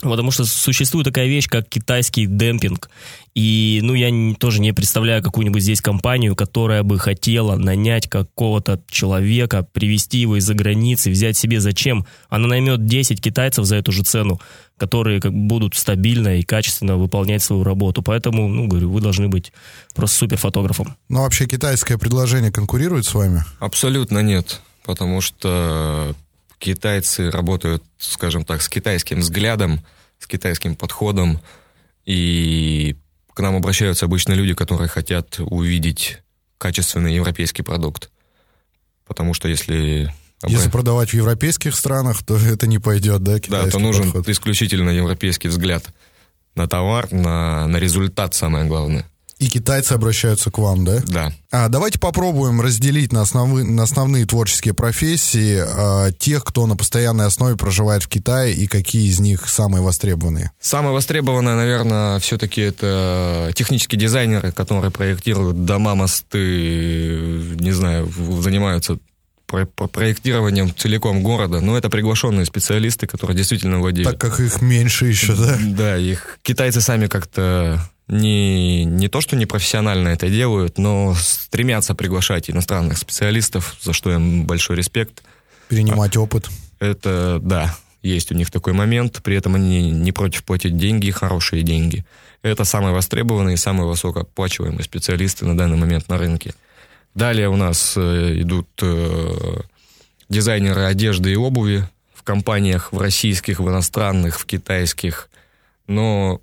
Потому 0.00 0.30
что 0.30 0.44
существует 0.44 1.06
такая 1.06 1.26
вещь, 1.26 1.48
как 1.48 1.68
китайский 1.68 2.26
демпинг. 2.26 2.88
И, 3.34 3.80
ну, 3.82 3.94
я 3.94 4.10
не, 4.10 4.34
тоже 4.34 4.60
не 4.60 4.72
представляю 4.72 5.22
какую-нибудь 5.24 5.62
здесь 5.62 5.80
компанию, 5.80 6.36
которая 6.36 6.84
бы 6.84 7.00
хотела 7.00 7.56
нанять 7.56 8.08
какого-то 8.08 8.80
человека, 8.88 9.66
привести 9.72 10.18
его 10.18 10.36
из-за 10.36 10.54
границы, 10.54 11.10
взять 11.10 11.36
себе 11.36 11.60
зачем. 11.60 12.06
Она 12.28 12.46
наймет 12.46 12.86
10 12.86 13.20
китайцев 13.20 13.64
за 13.64 13.76
эту 13.76 13.90
же 13.90 14.04
цену, 14.04 14.40
которые 14.76 15.20
как 15.20 15.32
будут 15.32 15.74
стабильно 15.74 16.38
и 16.38 16.42
качественно 16.42 16.96
выполнять 16.96 17.42
свою 17.42 17.64
работу. 17.64 18.00
Поэтому, 18.00 18.46
ну, 18.46 18.68
говорю, 18.68 18.90
вы 18.90 19.00
должны 19.00 19.28
быть 19.28 19.52
просто 19.96 20.18
суперфотографом. 20.18 20.96
Ну, 21.08 21.22
вообще 21.22 21.46
китайское 21.46 21.98
предложение 21.98 22.52
конкурирует 22.52 23.04
с 23.04 23.14
вами? 23.14 23.44
Абсолютно 23.58 24.20
нет. 24.20 24.60
Потому 24.84 25.20
что 25.20 26.14
китайцы 26.58 27.30
работают, 27.30 27.82
скажем 27.98 28.44
так, 28.44 28.62
с 28.62 28.68
китайским 28.68 29.20
взглядом, 29.20 29.84
с 30.18 30.26
китайским 30.26 30.76
подходом, 30.76 31.40
и 32.04 32.96
к 33.34 33.40
нам 33.40 33.56
обращаются 33.56 34.06
обычно 34.06 34.32
люди, 34.32 34.54
которые 34.54 34.88
хотят 34.88 35.36
увидеть 35.38 36.18
качественный 36.58 37.14
европейский 37.14 37.62
продукт. 37.62 38.10
Потому 39.06 39.34
что 39.34 39.48
если... 39.48 40.12
Если 40.46 40.70
продавать 40.70 41.10
в 41.10 41.14
европейских 41.14 41.74
странах, 41.74 42.24
то 42.24 42.36
это 42.36 42.68
не 42.68 42.78
пойдет, 42.78 43.22
да, 43.22 43.38
Да, 43.48 43.68
то 43.68 43.78
нужен 43.78 44.12
подход. 44.12 44.28
исключительно 44.28 44.90
европейский 44.90 45.48
взгляд 45.48 45.84
на 46.54 46.68
товар, 46.68 47.10
на, 47.10 47.66
на 47.66 47.76
результат 47.78 48.34
самое 48.34 48.64
главное. 48.66 49.04
И 49.38 49.48
китайцы 49.48 49.92
обращаются 49.92 50.50
к 50.50 50.58
вам, 50.58 50.84
да? 50.84 51.00
Да. 51.06 51.32
А, 51.50 51.68
давайте 51.68 52.00
попробуем 52.00 52.60
разделить 52.60 53.12
на, 53.12 53.22
основы, 53.22 53.62
на 53.62 53.84
основные 53.84 54.26
творческие 54.26 54.74
профессии 54.74 55.62
а, 55.64 56.10
тех, 56.10 56.44
кто 56.44 56.66
на 56.66 56.76
постоянной 56.76 57.26
основе 57.26 57.56
проживает 57.56 58.02
в 58.02 58.08
Китае, 58.08 58.54
и 58.54 58.66
какие 58.66 59.08
из 59.08 59.20
них 59.20 59.48
самые 59.48 59.82
востребованные. 59.82 60.50
Самые 60.60 60.92
востребованные, 60.92 61.54
наверное, 61.54 62.18
все-таки 62.18 62.60
это 62.60 63.52
технические 63.54 64.00
дизайнеры, 64.00 64.50
которые 64.50 64.90
проектируют 64.90 65.64
дома, 65.64 65.94
мосты, 65.94 67.56
не 67.60 67.72
знаю, 67.72 68.12
занимаются 68.42 68.98
про 69.46 69.64
проектированием 69.64 70.74
целиком 70.76 71.22
города, 71.22 71.60
но 71.60 71.78
это 71.78 71.88
приглашенные 71.88 72.44
специалисты, 72.44 73.06
которые 73.06 73.36
действительно 73.36 73.78
владеют. 73.78 74.10
Так 74.10 74.20
как 74.20 74.40
их 74.40 74.60
меньше 74.60 75.06
еще, 75.06 75.34
да? 75.34 75.56
Да, 75.58 75.96
их 75.96 76.38
китайцы 76.42 76.82
сами 76.82 77.06
как-то 77.06 77.80
не, 78.08 78.84
не 78.84 79.08
то, 79.08 79.20
что 79.20 79.36
не 79.36 79.46
профессионально 79.46 80.08
это 80.08 80.28
делают, 80.28 80.78
но 80.78 81.14
стремятся 81.14 81.94
приглашать 81.94 82.50
иностранных 82.50 82.98
специалистов, 82.98 83.76
за 83.80 83.92
что 83.92 84.12
им 84.12 84.44
большой 84.44 84.76
респект. 84.76 85.22
Перенимать 85.68 86.16
а, 86.16 86.20
опыт. 86.20 86.48
Это, 86.80 87.38
да, 87.42 87.76
есть 88.02 88.32
у 88.32 88.34
них 88.34 88.50
такой 88.50 88.72
момент, 88.72 89.20
при 89.22 89.36
этом 89.36 89.56
они 89.56 89.90
не 89.90 90.12
против 90.12 90.44
платить 90.44 90.76
деньги, 90.76 91.10
хорошие 91.10 91.62
деньги. 91.62 92.04
Это 92.42 92.64
самые 92.64 92.94
востребованные 92.94 93.56
самые 93.56 93.88
высокооплачиваемые 93.88 94.84
специалисты 94.84 95.44
на 95.44 95.56
данный 95.56 95.76
момент 95.76 96.08
на 96.08 96.16
рынке. 96.18 96.54
Далее 97.14 97.48
у 97.48 97.56
нас 97.56 97.94
э, 97.96 98.40
идут 98.40 98.68
э, 98.80 99.60
дизайнеры 100.28 100.82
одежды 100.82 101.32
и 101.32 101.36
обуви 101.36 101.88
в 102.14 102.22
компаниях, 102.22 102.92
в 102.92 102.98
российских, 102.98 103.60
в 103.60 103.68
иностранных, 103.68 104.38
в 104.38 104.46
китайских, 104.46 105.28
но 105.86 106.40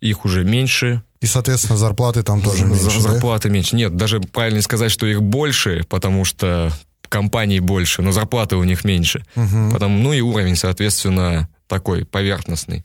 их 0.00 0.24
уже 0.24 0.44
меньше, 0.44 1.02
и, 1.20 1.26
соответственно, 1.26 1.76
зарплаты 1.76 2.22
там 2.22 2.40
тоже 2.40 2.64
меньше, 2.64 3.00
Зарплаты 3.00 3.48
да? 3.48 3.54
меньше. 3.54 3.74
Нет, 3.76 3.96
даже 3.96 4.20
правильно 4.20 4.62
сказать, 4.62 4.90
что 4.90 5.06
их 5.06 5.20
больше, 5.20 5.84
потому 5.88 6.24
что 6.24 6.72
компаний 7.08 7.60
больше, 7.60 8.02
но 8.02 8.12
зарплаты 8.12 8.56
у 8.56 8.64
них 8.64 8.84
меньше. 8.84 9.24
Угу. 9.34 9.70
Потому, 9.72 9.98
ну 9.98 10.12
и 10.12 10.20
уровень, 10.20 10.56
соответственно, 10.56 11.48
такой 11.66 12.04
поверхностный. 12.04 12.84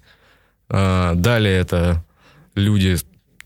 А, 0.70 1.14
далее 1.14 1.60
это 1.60 2.04
люди 2.56 2.98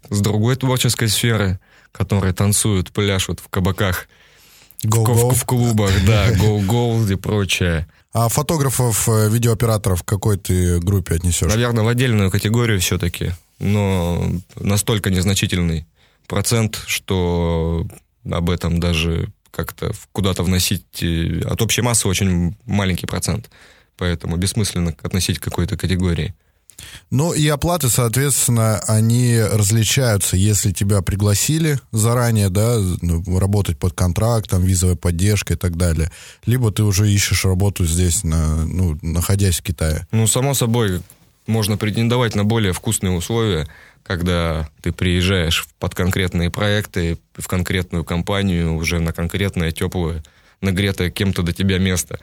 с 0.09 0.21
другой 0.21 0.55
творческой 0.55 1.09
сферы, 1.09 1.59
которые 1.91 2.33
танцуют, 2.33 2.91
пляшут 2.91 3.41
в 3.41 3.49
кабаках, 3.49 4.07
go, 4.85 5.03
в, 5.03 5.09
go. 5.09 5.31
в, 5.31 5.35
в 5.35 5.45
клубах, 5.45 5.91
да, 6.05 6.31
go-go 6.31 7.11
и 7.11 7.15
прочее. 7.15 7.87
А 8.13 8.29
фотографов, 8.29 9.09
э, 9.09 9.29
видеооператоров 9.29 10.03
к 10.03 10.07
какой 10.07 10.37
ты 10.37 10.79
группе 10.79 11.15
отнесешь? 11.15 11.51
Наверное, 11.51 11.83
в 11.83 11.87
отдельную 11.87 12.31
категорию 12.31 12.79
все-таки 12.79 13.33
но 13.59 14.29
настолько 14.55 15.09
незначительный 15.09 15.87
процент, 16.27 16.81
что 16.87 17.87
об 18.29 18.49
этом 18.49 18.79
даже 18.79 19.31
как-то 19.51 19.91
куда-то 20.11 20.43
вносить... 20.43 21.01
Э, 21.01 21.41
от 21.45 21.61
общей 21.61 21.81
массы 21.81 22.07
очень 22.07 22.55
маленький 22.65 23.07
процент. 23.07 23.49
Поэтому 23.97 24.37
бессмысленно 24.37 24.95
относить 25.01 25.39
к 25.39 25.43
какой-то 25.43 25.77
категории. 25.77 26.35
Ну 27.09 27.33
и 27.33 27.47
оплаты, 27.47 27.89
соответственно, 27.89 28.77
они 28.87 29.39
различаются, 29.39 30.37
если 30.37 30.71
тебя 30.71 31.01
пригласили 31.01 31.79
заранее, 31.91 32.49
да, 32.49 32.77
ну, 33.01 33.39
работать 33.39 33.79
под 33.79 33.93
контрактом, 33.93 34.61
визовая 34.61 34.95
поддержка 34.95 35.55
и 35.55 35.57
так 35.57 35.75
далее, 35.75 36.11
либо 36.45 36.71
ты 36.71 36.83
уже 36.83 37.11
ищешь 37.11 37.45
работу 37.45 37.83
здесь, 37.85 38.23
на, 38.23 38.65
ну, 38.67 38.95
находясь 39.01 39.57
в 39.57 39.63
Китае. 39.63 40.07
Ну, 40.11 40.27
само 40.27 40.53
собой, 40.53 41.01
можно 41.47 41.77
претендовать 41.77 42.35
на 42.35 42.43
более 42.43 42.73
вкусные 42.73 43.11
условия, 43.11 43.67
когда 44.03 44.69
ты 44.81 44.91
приезжаешь 44.91 45.65
под 45.79 45.95
конкретные 45.95 46.51
проекты, 46.51 47.17
в 47.35 47.47
конкретную 47.47 48.03
компанию, 48.03 48.75
уже 48.75 48.99
на 48.99 49.13
конкретное 49.13 49.71
теплое, 49.71 50.23
нагретое 50.61 51.09
кем-то 51.09 51.41
до 51.41 51.53
тебя 51.53 51.77
место. 51.79 52.19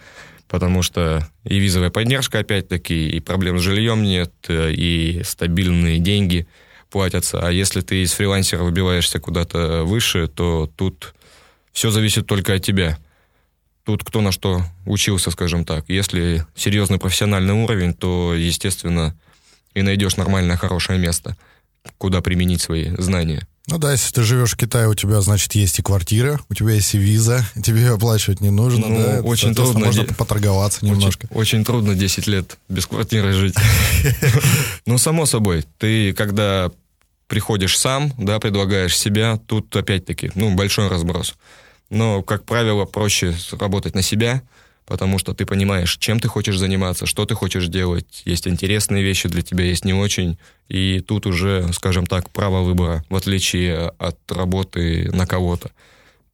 Потому 0.49 0.83
что 0.83 1.27
и 1.45 1.59
визовая 1.59 1.91
поддержка, 1.91 2.41
опять-таки, 2.41 3.09
и 3.09 3.21
проблем 3.21 3.59
с 3.59 3.63
жильем 3.63 4.03
нет, 4.03 4.33
и 4.49 5.23
стабильные 5.25 5.99
деньги 5.99 6.47
платятся. 6.91 7.47
А 7.47 7.51
если 7.51 7.81
ты 7.81 8.03
из 8.03 8.13
фрилансера 8.13 8.63
выбиваешься 8.63 9.19
куда-то 9.19 9.85
выше, 9.85 10.29
то 10.29 10.71
тут 10.77 11.15
все 11.73 11.91
зависит 11.91 12.27
только 12.27 12.55
от 12.55 12.63
тебя. 12.63 12.99
Тут 13.85 14.03
кто 14.03 14.23
на 14.23 14.33
что 14.33 14.63
учился, 14.87 15.31
скажем 15.31 15.65
так. 15.65 15.85
Если 15.89 16.47
серьезный 16.57 16.99
профессиональный 16.99 17.53
уровень, 17.53 17.93
то, 17.93 18.35
естественно, 18.35 19.15
и 19.75 19.83
найдешь 19.83 20.17
нормальное, 20.17 20.57
хорошее 20.57 20.99
место, 20.99 21.37
куда 21.99 22.23
применить 22.23 22.63
свои 22.63 22.95
знания. 22.97 23.47
Ну 23.67 23.79
да, 23.79 23.93
если 23.93 24.13
ты 24.13 24.23
живешь 24.23 24.53
в 24.53 24.57
Китае, 24.57 24.89
у 24.89 24.95
тебя, 24.95 25.21
значит, 25.21 25.55
есть 25.55 25.79
и 25.79 25.83
квартира, 25.83 26.39
у 26.51 26.55
тебя 26.55 26.73
есть 26.73 26.95
и 26.95 26.99
виза, 26.99 27.45
тебе 27.63 27.81
ее 27.81 27.95
оплачивать 27.95 28.41
не 28.41 28.51
нужно, 28.51 28.89
ну, 28.89 28.97
да? 28.97 29.21
Очень 29.21 29.55
трудно. 29.55 29.87
Можно 29.87 30.05
поторговаться 30.05 30.85
немножко. 30.85 31.27
Очень, 31.27 31.41
очень 31.41 31.65
трудно 31.65 31.95
10 31.95 32.27
лет 32.27 32.59
без 32.69 32.87
квартиры 32.87 33.33
жить. 33.33 33.55
Ну, 34.87 34.99
само 34.99 35.25
собой, 35.25 35.65
ты 35.79 36.13
когда 36.13 36.71
приходишь 37.27 37.79
сам, 37.79 38.13
да, 38.19 38.39
предлагаешь 38.39 38.97
себя, 38.97 39.39
тут 39.47 39.75
опять-таки, 39.75 40.31
ну, 40.35 40.55
большой 40.55 40.89
разброс 40.89 41.35
но, 41.91 42.23
как 42.23 42.45
правило, 42.45 42.85
проще 42.85 43.35
работать 43.53 43.95
на 43.95 44.03
себя, 44.03 44.43
потому 44.87 45.19
что 45.19 45.35
ты 45.35 45.47
понимаешь, 45.47 45.97
чем 45.99 46.21
ты 46.21 46.29
хочешь 46.29 46.59
заниматься, 46.59 47.07
что 47.07 47.25
ты 47.25 47.35
хочешь 47.35 47.69
делать. 47.69 48.23
Есть 48.25 48.47
интересные 48.47 49.03
вещи 49.03 49.29
для 49.29 49.43
тебя, 49.43 49.65
есть 49.65 49.85
не 49.85 49.95
очень. 49.95 50.39
И 50.69 51.01
тут 51.01 51.27
уже, 51.27 51.73
скажем 51.73 52.07
так, 52.07 52.31
право 52.31 52.63
выбора, 52.63 53.05
в 53.09 53.17
отличие 53.17 53.93
от 53.99 54.19
работы 54.31 55.11
на 55.13 55.27
кого-то. 55.27 55.71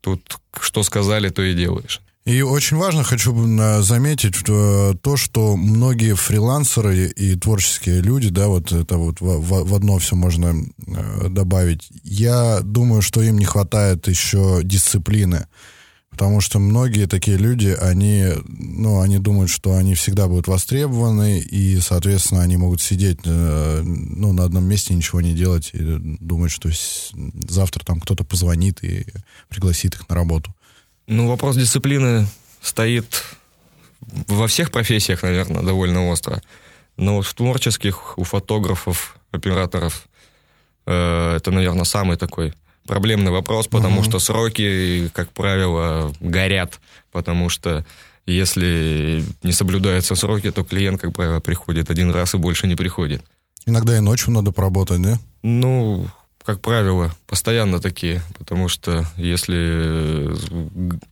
Тут 0.01 0.39
что 0.61 0.83
сказали, 0.83 1.29
то 1.29 1.43
и 1.43 1.55
делаешь. 1.55 2.01
И 2.31 2.43
очень 2.43 2.77
важно, 2.77 3.03
хочу 3.03 3.35
заметить 3.83 4.37
э, 4.47 4.95
то, 5.03 5.17
что 5.17 5.57
многие 5.57 6.15
фрилансеры 6.15 7.07
и 7.09 7.35
творческие 7.35 8.03
люди, 8.03 8.29
да, 8.29 8.47
вот 8.47 8.71
это 8.71 8.99
вот 8.99 9.21
в, 9.21 9.65
в 9.65 9.75
одно 9.75 9.99
все 9.99 10.15
можно 10.15 10.55
э, 10.55 11.29
добавить. 11.29 11.89
Я 12.05 12.61
думаю, 12.63 13.03
что 13.03 13.21
им 13.21 13.37
не 13.37 13.47
хватает 13.47 14.07
еще 14.07 14.61
дисциплины. 14.63 15.49
Потому 16.11 16.41
что 16.41 16.61
многие 16.61 17.07
такие 17.07 17.37
люди, 17.37 17.77
они, 17.81 18.27
ну, 18.47 19.01
они 19.01 19.19
думают, 19.19 19.51
что 19.51 19.75
они 19.75 19.97
всегда 19.97 20.29
будут 20.29 20.47
востребованы, 20.47 21.41
и, 21.41 21.81
соответственно, 21.81 22.43
они 22.43 22.57
могут 22.57 22.81
сидеть, 22.81 23.19
э, 23.25 23.83
ну, 23.85 24.33
на 24.33 24.45
одном 24.45 24.67
месте, 24.67 24.95
ничего 24.95 25.21
не 25.21 25.35
делать, 25.35 25.71
и 25.73 25.79
думать, 25.81 26.53
что 26.53 26.71
завтра 27.49 27.85
там 27.85 27.99
кто-то 27.99 28.23
позвонит 28.23 28.85
и 28.85 29.05
пригласит 29.49 29.95
их 29.97 30.09
на 30.09 30.15
работу. 30.15 30.55
Ну, 31.11 31.27
вопрос 31.27 31.57
дисциплины 31.57 32.29
стоит 32.63 33.25
во 34.29 34.47
всех 34.47 34.71
профессиях, 34.71 35.25
наверное, 35.25 35.63
довольно 35.63 36.09
остро. 36.09 36.41
Но 36.97 37.17
вот 37.17 37.27
в 37.27 37.35
творческих, 37.35 38.17
у 38.17 38.23
фотографов, 38.23 39.17
операторов, 39.33 40.07
э, 40.87 41.35
это, 41.37 41.51
наверное, 41.51 41.83
самый 41.83 42.17
такой 42.17 42.55
проблемный 42.87 43.33
вопрос, 43.33 43.67
потому 43.67 44.01
угу. 44.01 44.05
что 44.05 44.21
сроки, 44.21 45.11
как 45.13 45.33
правило, 45.33 46.15
горят, 46.21 46.79
потому 47.11 47.49
что 47.49 47.85
если 48.25 49.25
не 49.43 49.51
соблюдаются 49.51 50.15
сроки, 50.15 50.53
то 50.53 50.63
клиент, 50.63 51.01
как 51.01 51.13
правило, 51.13 51.41
приходит 51.41 51.91
один 51.91 52.13
раз 52.13 52.35
и 52.35 52.39
больше 52.39 52.69
не 52.69 52.77
приходит. 52.77 53.21
Иногда 53.67 53.97
и 53.97 54.01
ночью 54.01 54.33
надо 54.33 54.53
поработать, 54.53 55.03
да? 55.03 55.19
Ну, 55.43 56.07
как 56.51 56.63
правило, 56.63 57.13
постоянно 57.29 57.79
такие, 57.79 58.23
потому 58.37 58.69
что 58.69 59.07
если 59.17 60.35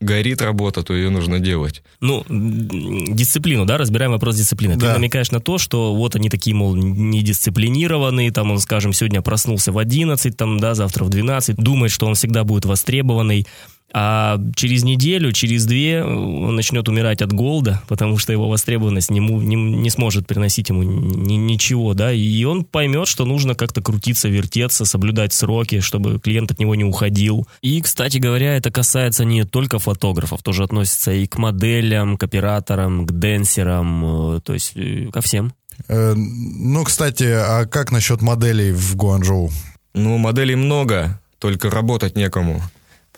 горит 0.01 0.43
работа, 0.43 0.83
то 0.83 0.93
ее 0.93 1.11
нужно 1.11 1.39
делать. 1.39 1.83
Ну, 2.01 2.25
дисциплину, 2.29 3.65
да, 3.65 3.79
разбираем 3.79 4.11
вопрос 4.11 4.35
дисциплины. 4.35 4.75
Да. 4.75 4.89
Ты 4.89 4.93
намекаешь 4.95 5.31
на 5.31 5.39
то, 5.39 5.59
что 5.59 5.95
вот 5.95 6.17
они 6.17 6.29
такие, 6.29 6.57
мол, 6.57 6.75
недисциплинированные, 6.75 8.33
там 8.33 8.51
он, 8.51 8.59
скажем, 8.59 8.93
сегодня 8.93 9.23
проснулся 9.23 9.71
в 9.71 9.79
11, 9.79 10.37
там, 10.37 10.59
да, 10.59 10.75
завтра 10.75 11.05
в 11.05 11.09
12, 11.09 11.55
думает, 11.55 11.93
что 11.93 12.07
он 12.07 12.15
всегда 12.15 12.43
будет 12.43 12.65
востребованный, 12.65 13.47
а 13.93 14.39
через 14.55 14.85
неделю, 14.85 15.33
через 15.33 15.65
две 15.65 16.05
он 16.05 16.55
начнет 16.55 16.89
умирать 16.89 17.23
от 17.23 17.33
голода, 17.33 17.83
потому 17.89 18.19
что 18.19 18.33
его 18.33 18.49
востребованность 18.49 19.11
не, 19.11 19.21
не, 19.21 19.55
не 19.57 19.91
сможет 19.91 20.27
приносить 20.27 20.69
ему 20.69 20.83
ни, 20.83 21.35
ничего, 21.35 21.95
да, 21.95 22.13
и 22.13 22.45
он 22.45 22.65
поймет, 22.65 23.09
что 23.09 23.25
нужно 23.25 23.55
как-то 23.55 23.81
крутиться, 23.81 24.29
вертеться, 24.29 24.85
соблюдать 24.85 25.33
сроки, 25.33 25.81
чтобы 25.81 26.21
клиент 26.21 26.51
от 26.51 26.59
него 26.59 26.75
не 26.75 26.85
уходил. 26.85 27.49
И, 27.63 27.81
кстати 27.81 28.19
говоря, 28.19 28.57
это 28.57 28.71
касается 28.71 29.25
не 29.25 29.45
только 29.45 29.79
фотографов, 29.79 30.43
тоже 30.43 30.65
относится 30.65 31.13
и 31.13 31.27
к 31.27 31.39
моделям, 31.39 32.19
к 32.19 32.23
операторам, 32.23 33.07
к 33.07 33.19
денсерам, 33.19 34.37
э, 34.37 34.41
то 34.41 34.53
есть 34.53 34.73
э, 34.75 35.07
ко 35.11 35.23
всем. 35.23 35.55
Э, 35.89 36.13
ну, 36.15 36.85
кстати, 36.85 37.25
а 37.25 37.65
как 37.65 37.91
насчет 37.91 38.21
моделей 38.21 38.73
в 38.73 38.97
Гуанчжоу? 38.97 39.51
Ну, 39.95 40.19
моделей 40.19 40.57
много, 40.57 41.21
только 41.39 41.71
работать 41.71 42.17
некому 42.17 42.63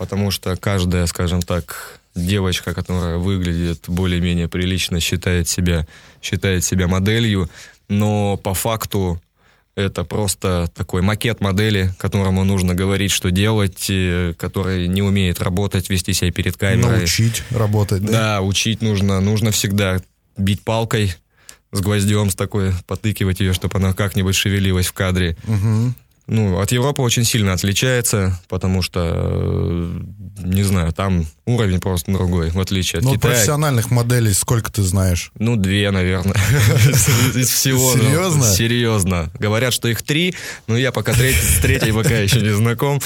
потому 0.00 0.30
что 0.30 0.56
каждая, 0.56 1.04
скажем 1.04 1.42
так, 1.42 2.00
девочка, 2.14 2.72
которая 2.72 3.18
выглядит 3.18 3.84
более-менее 3.86 4.48
прилично, 4.48 4.98
считает 4.98 5.46
себя, 5.46 5.86
считает 6.22 6.64
себя 6.64 6.88
моделью, 6.88 7.50
но 7.90 8.38
по 8.38 8.54
факту 8.54 9.20
это 9.76 10.04
просто 10.04 10.70
такой 10.74 11.02
макет 11.02 11.42
модели, 11.42 11.92
которому 11.98 12.44
нужно 12.44 12.74
говорить, 12.74 13.10
что 13.10 13.30
делать, 13.30 13.92
который 14.38 14.88
не 14.88 15.02
умеет 15.02 15.42
работать, 15.42 15.90
вести 15.90 16.14
себя 16.14 16.32
перед 16.32 16.56
камерой. 16.56 17.00
Научить 17.00 17.42
работать, 17.50 18.02
да? 18.02 18.12
Да, 18.12 18.40
учить 18.40 18.80
нужно. 18.80 19.20
Нужно 19.20 19.50
всегда 19.50 20.00
бить 20.38 20.62
палкой 20.62 21.14
с 21.72 21.80
гвоздем, 21.80 22.30
с 22.30 22.34
такой, 22.34 22.72
потыкивать 22.86 23.40
ее, 23.40 23.52
чтобы 23.52 23.76
она 23.76 23.92
как-нибудь 23.92 24.34
шевелилась 24.34 24.86
в 24.86 24.94
кадре. 24.94 25.36
Угу. 25.46 25.92
Ну, 26.32 26.60
от 26.60 26.70
Европы 26.70 27.02
очень 27.02 27.24
сильно 27.24 27.54
отличается, 27.54 28.40
потому 28.48 28.82
что, 28.82 29.00
э, 29.04 30.00
не 30.44 30.62
знаю, 30.62 30.92
там 30.92 31.26
уровень 31.44 31.80
просто 31.80 32.12
другой, 32.12 32.50
в 32.50 32.60
отличие 32.60 33.00
от 33.00 33.04
Но 33.04 33.16
Китая. 33.16 33.32
профессиональных 33.34 33.90
моделей 33.90 34.32
сколько 34.32 34.70
ты 34.70 34.82
знаешь? 34.82 35.32
Ну, 35.40 35.56
две, 35.56 35.90
наверное. 35.90 36.36
Из 37.34 37.50
всего. 37.50 37.96
Ну, 37.96 38.04
Серьезно? 38.04 38.44
Серьезно. 38.44 39.30
Говорят, 39.40 39.72
что 39.72 39.88
их 39.88 40.02
три, 40.02 40.36
но 40.68 40.76
я 40.78 40.92
пока 40.92 41.14
с 41.14 41.60
третьей 41.62 41.90
пока 41.90 42.16
еще 42.18 42.40
не 42.40 42.54
знаком. 42.54 43.00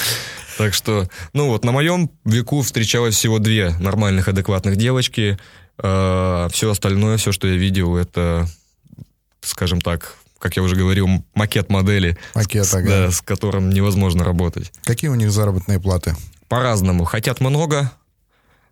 Так 0.58 0.74
что, 0.74 1.08
ну 1.32 1.46
вот, 1.46 1.64
на 1.64 1.72
моем 1.72 2.10
веку 2.26 2.60
встречалось 2.60 3.14
всего 3.14 3.38
две 3.38 3.70
нормальных, 3.80 4.28
адекватных 4.28 4.76
девочки. 4.76 5.38
Э, 5.78 6.48
все 6.52 6.70
остальное, 6.70 7.16
все, 7.16 7.32
что 7.32 7.48
я 7.48 7.56
видел, 7.56 7.96
это, 7.96 8.46
скажем 9.40 9.80
так, 9.80 10.14
как 10.44 10.56
я 10.56 10.62
уже 10.62 10.76
говорил, 10.76 11.08
макет 11.32 11.70
модели, 11.70 12.18
макет, 12.34 12.66
с, 12.66 12.74
ага. 12.74 12.86
да, 12.86 13.10
с 13.10 13.22
которым 13.22 13.70
невозможно 13.70 14.24
работать. 14.24 14.70
Какие 14.82 15.08
у 15.08 15.14
них 15.14 15.30
заработные 15.30 15.80
платы? 15.80 16.14
По-разному. 16.48 17.04
Хотят 17.04 17.40
много. 17.40 17.90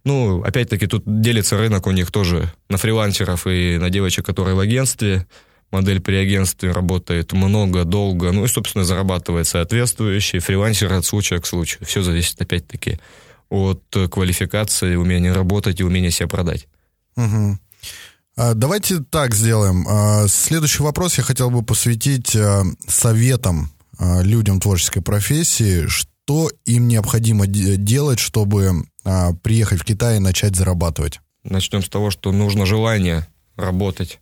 Ну, 0.05 0.43
опять-таки, 0.43 0.87
тут 0.87 1.05
делится 1.07 1.57
рынок 1.57 1.87
у 1.87 1.91
них 1.91 2.11
тоже 2.11 2.53
на 2.69 2.77
фрилансеров 2.77 3.47
и 3.47 3.79
на 3.79 3.89
девочек, 3.89 4.27
которые 4.27 4.55
в 4.55 4.59
агентстве. 4.59 5.27
Модель 5.71 6.03
при 6.03 6.17
агентстве 6.17 6.73
работает 6.73 7.33
много, 7.33 7.85
долго, 7.85 8.33
ну 8.33 8.45
и, 8.45 8.49
собственно, 8.49 8.85
зарабатывает 8.85 9.47
соответствующий. 9.47 10.41
Фрилансер 10.41 10.93
от 10.93 11.07
случая 11.07 11.41
к 11.41 11.47
случаю. 11.47 11.87
Все 11.87 12.03
зависит, 12.03 12.39
опять-таки, 12.39 13.01
от 13.49 13.83
квалификации, 14.11 14.97
умения 14.97 15.33
работать 15.33 15.81
и 15.81 15.85
умения 15.85 16.11
себя 16.11 16.29
продать. 16.29 16.69
Угу. 17.17 17.59
А, 18.37 18.55
давайте 18.55 19.01
так 19.01 19.35
сделаем. 19.35 19.87
А, 19.89 20.27
следующий 20.29 20.83
вопрос 20.83 21.19
я 21.19 21.25
хотел 21.25 21.51
бы 21.51 21.63
посвятить 21.63 22.35
а, 22.35 22.65
советам 22.89 23.73
людям 24.01 24.59
творческой 24.59 25.01
профессии. 25.01 25.87
Что 25.87 26.51
им 26.65 26.89
необходимо 26.89 27.47
делать, 27.47 28.19
чтобы 28.19 28.85
приехать 29.43 29.81
в 29.81 29.85
Китай 29.85 30.17
и 30.17 30.21
начать 30.21 30.57
зарабатывать? 30.57 31.21
Начнем 31.45 31.83
с 31.83 31.89
того, 31.89 32.11
что 32.11 32.33
нужно 32.33 32.67
желание 32.67 33.29
работать. 33.55 34.19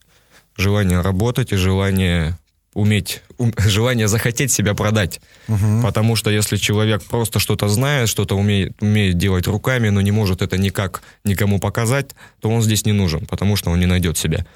Желание 0.54 1.00
работать 1.00 1.52
и 1.52 1.56
желание 1.56 2.36
уметь, 2.74 3.22
ум, 3.38 3.52
желание 3.58 4.08
захотеть 4.08 4.52
себя 4.52 4.74
продать. 4.74 5.20
Угу. 5.48 5.82
Потому 5.82 6.16
что 6.16 6.30
если 6.30 6.56
человек 6.56 7.02
просто 7.02 7.38
что-то 7.38 7.68
знает, 7.68 8.08
что-то 8.08 8.36
умеет, 8.36 8.80
умеет 8.80 9.18
делать 9.18 9.46
руками, 9.46 9.88
но 9.88 10.00
не 10.00 10.12
может 10.12 10.42
это 10.42 10.58
никак 10.58 11.02
никому 11.24 11.58
показать, 11.58 12.10
то 12.40 12.50
он 12.50 12.62
здесь 12.62 12.86
не 12.86 12.92
нужен, 12.92 13.26
потому 13.26 13.56
что 13.56 13.70
он 13.70 13.80
не 13.80 13.86
найдет 13.86 14.18
себя. 14.18 14.46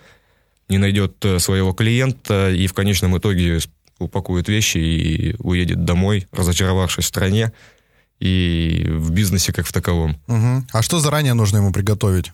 Не 0.68 0.78
найдет 0.78 1.24
э, 1.24 1.38
своего 1.38 1.72
клиента 1.72 2.50
и 2.50 2.66
в 2.66 2.72
конечном 2.72 3.18
итоге 3.18 3.58
упакует 3.98 4.48
вещи 4.48 4.78
и 4.78 5.36
уедет 5.38 5.84
домой, 5.84 6.26
разочаровавшись 6.32 7.04
в 7.04 7.08
стране 7.08 7.52
и 8.20 8.86
в 8.88 9.10
бизнесе 9.10 9.52
как 9.52 9.66
в 9.66 9.72
таковом. 9.72 10.16
Угу. 10.26 10.66
А 10.72 10.82
что 10.82 11.00
заранее 11.00 11.34
нужно 11.34 11.58
ему 11.58 11.72
приготовить? 11.72 12.32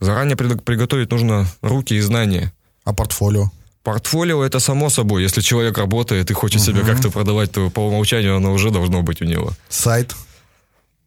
Заранее 0.00 0.36
приготовить 0.36 1.10
нужно 1.10 1.46
руки 1.62 1.94
и 1.94 2.00
знания. 2.00 2.52
А 2.84 2.92
портфолио? 2.92 3.50
Портфолио 3.88 4.44
это 4.44 4.60
само 4.60 4.90
собой. 4.90 5.22
Если 5.22 5.40
человек 5.40 5.78
работает 5.78 6.30
и 6.30 6.34
хочет 6.34 6.60
uh-huh. 6.60 6.66
себя 6.66 6.82
как-то 6.82 7.10
продавать, 7.10 7.52
то 7.52 7.70
по 7.70 7.80
умолчанию 7.80 8.36
оно 8.36 8.52
уже 8.52 8.70
должно 8.70 9.00
быть 9.00 9.22
у 9.22 9.24
него. 9.24 9.52
Сайт? 9.70 10.14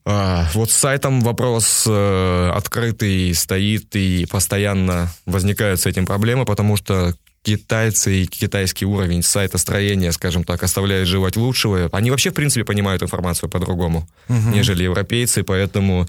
А, 0.04 0.50
вот 0.56 0.72
с 0.72 0.78
сайтом 0.78 1.22
вопрос 1.22 1.86
э, 1.88 2.52
открытый 2.56 3.36
стоит 3.36 3.96
и 3.96 4.26
постоянно 4.26 5.14
возникают 5.28 5.80
с 5.80 5.86
этим 5.86 6.08
проблемы, 6.08 6.44
потому 6.46 6.76
что 6.76 7.14
китайцы 7.44 8.24
и 8.24 8.26
китайский 8.26 8.88
уровень 8.88 9.22
сайтостроения, 9.22 10.12
скажем 10.12 10.44
так, 10.44 10.64
оставляют 10.64 11.08
желать 11.08 11.36
лучшего. 11.36 11.88
Они 11.92 12.10
вообще, 12.10 12.32
в 12.32 12.34
принципе, 12.34 12.66
понимают 12.66 13.04
информацию 13.04 13.48
по-другому, 13.48 14.10
uh-huh. 14.28 14.56
нежели 14.56 14.86
европейцы, 14.86 15.44
поэтому 15.44 16.08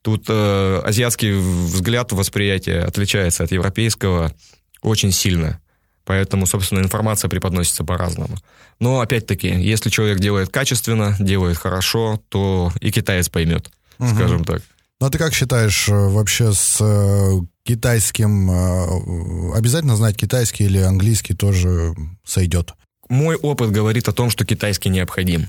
тут 0.00 0.24
э, 0.28 0.80
азиатский 0.82 1.32
взгляд, 1.32 2.12
восприятие 2.12 2.80
отличается 2.80 3.44
от 3.44 3.52
европейского 3.52 4.32
очень 4.80 5.12
сильно. 5.12 5.60
Поэтому, 6.04 6.46
собственно, 6.46 6.80
информация 6.80 7.28
преподносится 7.28 7.84
по-разному. 7.84 8.36
Но, 8.78 9.00
опять-таки, 9.00 9.48
если 9.48 9.88
человек 9.90 10.18
делает 10.20 10.50
качественно, 10.50 11.16
делает 11.18 11.56
хорошо, 11.56 12.20
то 12.28 12.72
и 12.80 12.90
китаец 12.90 13.28
поймет, 13.28 13.70
угу. 13.98 14.08
скажем 14.08 14.44
так. 14.44 14.62
Ну, 15.00 15.06
а 15.06 15.10
ты 15.10 15.18
как 15.18 15.34
считаешь, 15.34 15.88
э, 15.88 15.92
вообще 15.92 16.52
с 16.52 16.78
э, 16.80 17.40
китайским... 17.64 18.50
Э, 18.50 19.56
обязательно 19.56 19.96
знать 19.96 20.16
китайский 20.16 20.64
или 20.64 20.78
английский 20.78 21.34
тоже 21.34 21.94
сойдет? 22.24 22.74
Мой 23.08 23.36
опыт 23.36 23.70
говорит 23.70 24.08
о 24.08 24.12
том, 24.12 24.30
что 24.30 24.46
китайский 24.46 24.88
необходим. 24.88 25.48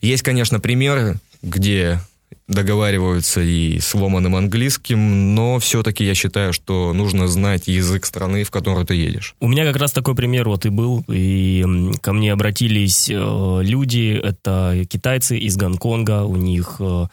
Есть, 0.00 0.22
конечно, 0.22 0.60
примеры, 0.60 1.16
где 1.42 2.00
договариваются 2.46 3.40
и 3.42 3.78
с 3.78 3.94
ломаным 3.94 4.34
английским, 4.34 5.34
но 5.34 5.58
все-таки 5.58 6.04
я 6.04 6.14
считаю, 6.14 6.52
что 6.52 6.92
нужно 6.94 7.28
знать 7.28 7.68
язык 7.68 8.06
страны, 8.06 8.44
в 8.44 8.50
которую 8.50 8.86
ты 8.86 8.94
едешь. 8.94 9.34
У 9.40 9.48
меня 9.48 9.64
как 9.64 9.76
раз 9.76 9.92
такой 9.92 10.14
пример 10.14 10.48
вот 10.48 10.64
и 10.64 10.70
был, 10.70 11.04
и 11.08 11.64
ко 12.00 12.12
мне 12.12 12.32
обратились 12.32 13.10
э, 13.10 13.60
люди, 13.62 14.18
это 14.22 14.84
китайцы 14.88 15.38
из 15.38 15.56
Гонконга, 15.56 16.24
у 16.24 16.36
них 16.36 16.76
э, 16.80 17.06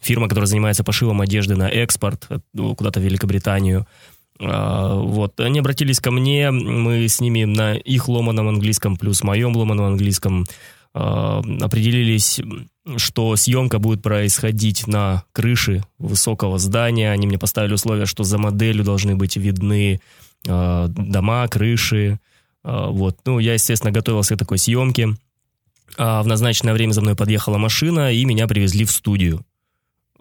фирма, 0.00 0.28
которая 0.28 0.48
занимается 0.48 0.82
пошивом 0.82 1.20
одежды 1.20 1.54
на 1.54 1.68
экспорт 1.68 2.26
э, 2.28 2.38
куда-то 2.76 3.00
в 3.00 3.04
Великобританию. 3.04 3.86
Вот, 4.42 5.38
они 5.38 5.58
обратились 5.58 6.00
ко 6.00 6.10
мне, 6.10 6.50
мы 6.50 7.06
с 7.06 7.20
ними 7.20 7.44
на 7.44 7.74
их 7.74 8.08
ломаном 8.08 8.48
английском 8.48 8.96
плюс 8.96 9.22
моем 9.22 9.54
ломаном 9.54 9.84
английском 9.84 10.46
определились, 10.92 12.40
что 12.96 13.36
съемка 13.36 13.78
будет 13.78 14.02
происходить 14.02 14.86
на 14.86 15.24
крыше 15.32 15.84
высокого 15.98 16.58
здания. 16.58 17.12
Они 17.12 17.26
мне 17.26 17.38
поставили 17.38 17.74
условия, 17.74 18.06
что 18.06 18.24
за 18.24 18.38
моделью 18.38 18.84
должны 18.84 19.14
быть 19.14 19.36
видны 19.36 20.00
э, 20.46 20.86
дома, 20.88 21.46
крыши. 21.48 22.18
Э, 22.64 22.86
вот. 22.88 23.18
Ну, 23.24 23.38
я, 23.38 23.54
естественно, 23.54 23.92
готовился 23.92 24.34
к 24.34 24.38
такой 24.38 24.58
съемке. 24.58 25.16
А 25.96 26.22
в 26.22 26.26
назначенное 26.26 26.72
время 26.72 26.92
за 26.92 27.02
мной 27.02 27.16
подъехала 27.16 27.58
машина, 27.58 28.12
и 28.12 28.24
меня 28.24 28.46
привезли 28.48 28.84
в 28.84 28.90
студию. 28.90 29.44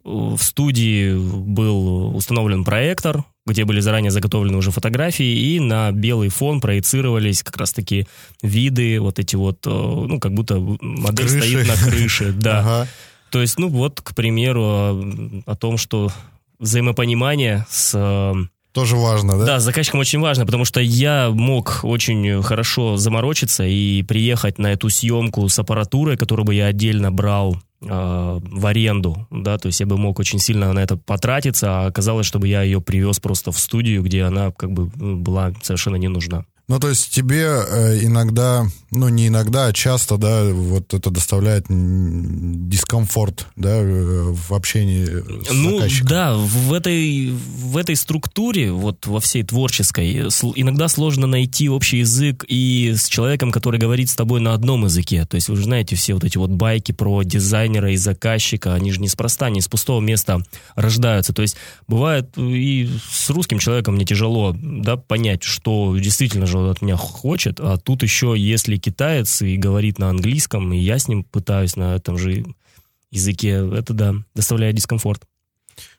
В 0.04 0.40
студии 0.40 1.16
был 1.16 2.16
установлен 2.16 2.64
проектор, 2.64 3.24
где 3.50 3.66
были 3.66 3.80
заранее 3.80 4.12
заготовлены 4.12 4.58
уже 4.58 4.72
фотографии, 4.72 5.56
и 5.56 5.60
на 5.60 5.92
белый 5.92 6.30
фон 6.30 6.62
проецировались 6.62 7.44
как 7.44 7.58
раз-таки 7.58 8.08
виды, 8.42 9.00
вот 9.00 9.20
эти 9.20 9.36
вот, 9.36 9.66
э, 9.66 9.70
ну, 9.70 10.20
как 10.20 10.34
будто 10.34 10.60
модель 10.60 11.28
Крыши. 11.28 11.40
стоит 11.40 11.68
на 11.68 11.76
крыше, 11.76 12.32
да. 12.38 12.60
Ага. 12.60 12.88
То 13.32 13.42
есть, 13.42 13.60
ну, 13.60 13.70
вот, 13.70 14.02
к 14.02 14.16
примеру, 14.16 14.62
о, 14.62 15.44
о 15.46 15.56
том, 15.56 15.78
что 15.78 16.12
взаимопонимание 16.60 17.66
с 17.70 17.94
э, 17.96 18.34
тоже 18.72 18.96
важно, 18.96 19.38
да? 19.38 19.46
Да, 19.46 19.60
заказчиком 19.60 20.00
очень 20.00 20.20
важно, 20.20 20.46
потому 20.46 20.66
что 20.66 20.80
я 20.80 21.30
мог 21.32 21.80
очень 21.84 22.42
хорошо 22.44 22.98
заморочиться 22.98 23.66
и 23.66 24.04
приехать 24.04 24.60
на 24.60 24.72
эту 24.72 24.90
съемку 24.90 25.48
с 25.50 25.58
аппаратурой, 25.58 26.18
которую 26.18 26.46
бы 26.46 26.54
я 26.54 26.68
отдельно 26.68 27.12
брал 27.12 27.58
э, 27.82 28.40
в 28.42 28.66
аренду, 28.66 29.28
да, 29.32 29.58
то 29.58 29.68
есть 29.68 29.80
я 29.80 29.86
бы 29.86 29.98
мог 29.98 30.20
очень 30.20 30.40
сильно 30.40 30.72
на 30.74 30.80
это 30.80 30.98
потратиться, 30.98 31.82
а 31.82 31.88
оказалось, 31.88 32.28
чтобы 32.28 32.48
я 32.48 32.62
ее 32.62 32.80
привез 32.80 33.20
просто 33.20 33.52
в 33.52 33.60
студию, 33.60 34.04
где 34.04 34.24
она 34.24 34.52
как 34.52 34.72
бы 34.72 34.86
была 34.86 35.52
совершенно 35.64 35.96
не 35.96 36.08
нужна. 36.08 36.46
Ну, 36.70 36.80
то 36.80 36.88
есть 36.88 37.10
тебе 37.10 37.46
э, 37.46 38.00
иногда, 38.04 38.64
ну, 38.92 39.10
не 39.10 39.30
иногда, 39.30 39.66
а 39.66 39.74
часто, 39.74 40.18
да, 40.18 40.44
вот 40.54 40.94
это 40.94 41.10
доставляет 41.10 41.66
дискомфорт, 41.68 43.48
да, 43.56 43.80
э, 43.80 44.32
в 44.32 44.54
общении 44.54 45.04
с 45.04 45.52
ну, 45.52 45.78
заказчиком. 45.78 46.08
да, 46.08 46.36
в 46.36 46.72
этой, 46.74 47.32
в 47.32 47.76
этой 47.76 47.96
структуре, 47.96 48.72
вот 48.72 49.08
во 49.08 49.20
всей 49.20 49.42
творческой, 49.42 50.28
иногда 50.56 50.88
сложно 50.90 51.26
найти 51.26 51.70
общий 51.70 51.98
язык 51.98 52.46
и 52.48 52.94
с 52.96 53.08
человеком, 53.08 53.52
который 53.52 53.80
говорит 53.80 54.12
с 54.12 54.16
тобой 54.16 54.40
на 54.40 54.54
одном 54.54 54.86
языке. 54.86 55.26
То 55.26 55.36
есть 55.36 55.50
вы 55.50 55.56
же 55.56 55.64
знаете 55.64 55.96
все 55.96 56.14
вот 56.14 56.24
эти 56.24 56.38
вот 56.38 56.52
байки 56.52 56.92
про 56.92 57.24
дизайнера 57.24 57.92
и 57.92 57.98
заказчика, 57.98 58.76
они 58.76 58.92
же 58.92 59.02
неспроста, 59.02 59.50
не 59.50 59.58
из 59.58 59.68
пустого 59.68 60.02
места 60.02 60.44
рождаются. 60.76 61.34
То 61.34 61.42
есть 61.42 61.58
бывает 61.88 62.30
и 62.38 62.88
с 63.12 63.32
русским 63.32 63.58
человеком 63.58 63.96
мне 63.96 64.06
тяжело, 64.06 64.56
да, 64.56 64.98
понять, 64.98 65.42
что 65.42 65.98
действительно 65.98 66.46
же 66.46 66.59
он 66.60 66.70
от 66.70 66.82
меня 66.82 66.96
хочет, 66.96 67.60
а 67.60 67.78
тут 67.78 68.04
еще, 68.04 68.36
если 68.38 68.78
китаец 68.78 69.42
и 69.42 69.58
говорит 69.58 70.00
на 70.00 70.10
английском, 70.10 70.72
и 70.74 70.78
я 70.78 71.00
с 71.00 71.08
ним 71.08 71.24
пытаюсь 71.24 71.76
на 71.76 71.96
этом 71.96 72.18
же 72.18 72.46
языке, 73.12 73.68
это, 73.74 73.94
да, 73.94 74.14
доставляет 74.36 74.76
дискомфорт. 74.76 75.24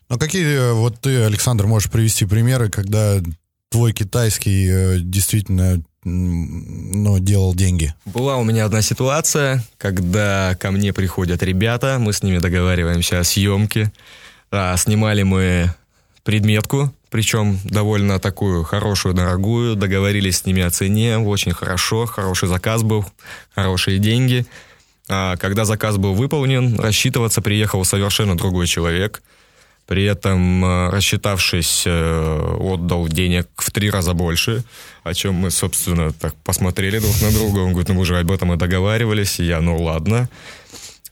Ну, 0.09 0.19
какие 0.19 0.45
э, 0.45 0.73
вот 0.73 1.01
ты, 1.01 1.23
Александр, 1.23 1.67
можешь 1.67 1.91
привести 1.91 2.27
примеры, 2.27 2.69
когда 2.69 3.21
твой 3.69 3.93
китайский 3.93 4.69
э, 4.69 4.99
действительно 5.01 5.83
ну, 6.03 7.19
делал 7.19 7.55
деньги? 7.55 7.95
Была 8.05 8.37
у 8.37 8.45
меня 8.45 8.65
одна 8.65 8.83
ситуация, 8.83 9.65
когда 9.79 10.57
ко 10.59 10.71
мне 10.71 10.93
приходят 10.93 11.43
ребята, 11.43 11.99
мы 12.01 12.13
с 12.13 12.23
ними 12.23 12.39
договариваемся 12.39 13.21
о 13.21 13.25
съемке. 13.25 13.93
А, 14.51 14.77
снимали 14.77 15.23
мы 15.23 15.75
предметку, 16.25 16.93
причем 17.11 17.59
довольно 17.65 18.19
такую 18.19 18.63
хорошую, 18.63 19.15
дорогую. 19.15 19.75
Договорились 19.77 20.39
с 20.39 20.47
ними 20.47 20.63
о 20.63 20.71
цене, 20.71 21.19
очень 21.19 21.53
хорошо, 21.53 22.07
хороший 22.07 22.49
заказ 22.49 22.83
был, 22.83 23.05
хорошие 23.55 23.99
деньги. 23.99 24.47
А 25.09 25.37
когда 25.37 25.65
заказ 25.65 25.97
был 25.97 26.15
выполнен, 26.15 26.79
рассчитываться 26.79 27.43
приехал 27.43 27.85
совершенно 27.85 28.37
другой 28.37 28.69
человек. 28.69 29.23
При 29.89 30.05
этом, 30.05 30.65
э, 30.65 30.91
рассчитавшись, 30.91 31.83
э, 31.85 32.57
отдал 32.61 33.09
денег 33.09 33.49
в 33.57 33.73
три 33.73 33.91
раза 33.91 34.15
больше, 34.15 34.63
о 35.03 35.15
чем 35.15 35.35
мы, 35.35 35.51
собственно, 35.51 36.13
так 36.13 36.33
посмотрели 36.45 37.01
друг 37.01 37.21
на 37.23 37.33
друга. 37.33 37.59
Он 37.59 37.71
говорит, 37.73 37.89
ну 37.89 37.97
мы 37.97 38.05
же 38.05 38.17
об 38.17 38.31
этом 38.31 38.53
и 38.53 38.57
договаривались. 38.57 39.41
И 39.41 39.45
я, 39.47 39.61
ну 39.61 39.83
ладно. 39.83 40.29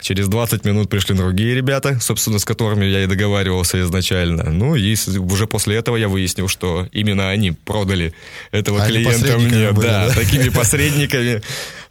Через 0.00 0.28
20 0.28 0.64
минут 0.64 0.88
пришли 0.88 1.16
другие 1.16 1.54
ребята, 1.54 1.98
собственно, 2.00 2.38
с 2.38 2.44
которыми 2.44 2.84
я 2.84 3.02
и 3.02 3.06
договаривался 3.06 3.80
изначально. 3.82 4.50
Ну, 4.50 4.76
и 4.76 4.96
уже 5.18 5.46
после 5.46 5.76
этого 5.76 5.96
я 5.96 6.08
выяснил, 6.08 6.46
что 6.46 6.88
именно 6.92 7.30
они 7.30 7.52
продали 7.52 8.14
этого 8.52 8.82
они 8.82 8.92
клиента 8.92 9.38
мне. 9.38 9.72
Были, 9.72 9.86
да, 9.86 10.08
да, 10.08 10.14
такими 10.14 10.48
посредниками. 10.54 11.42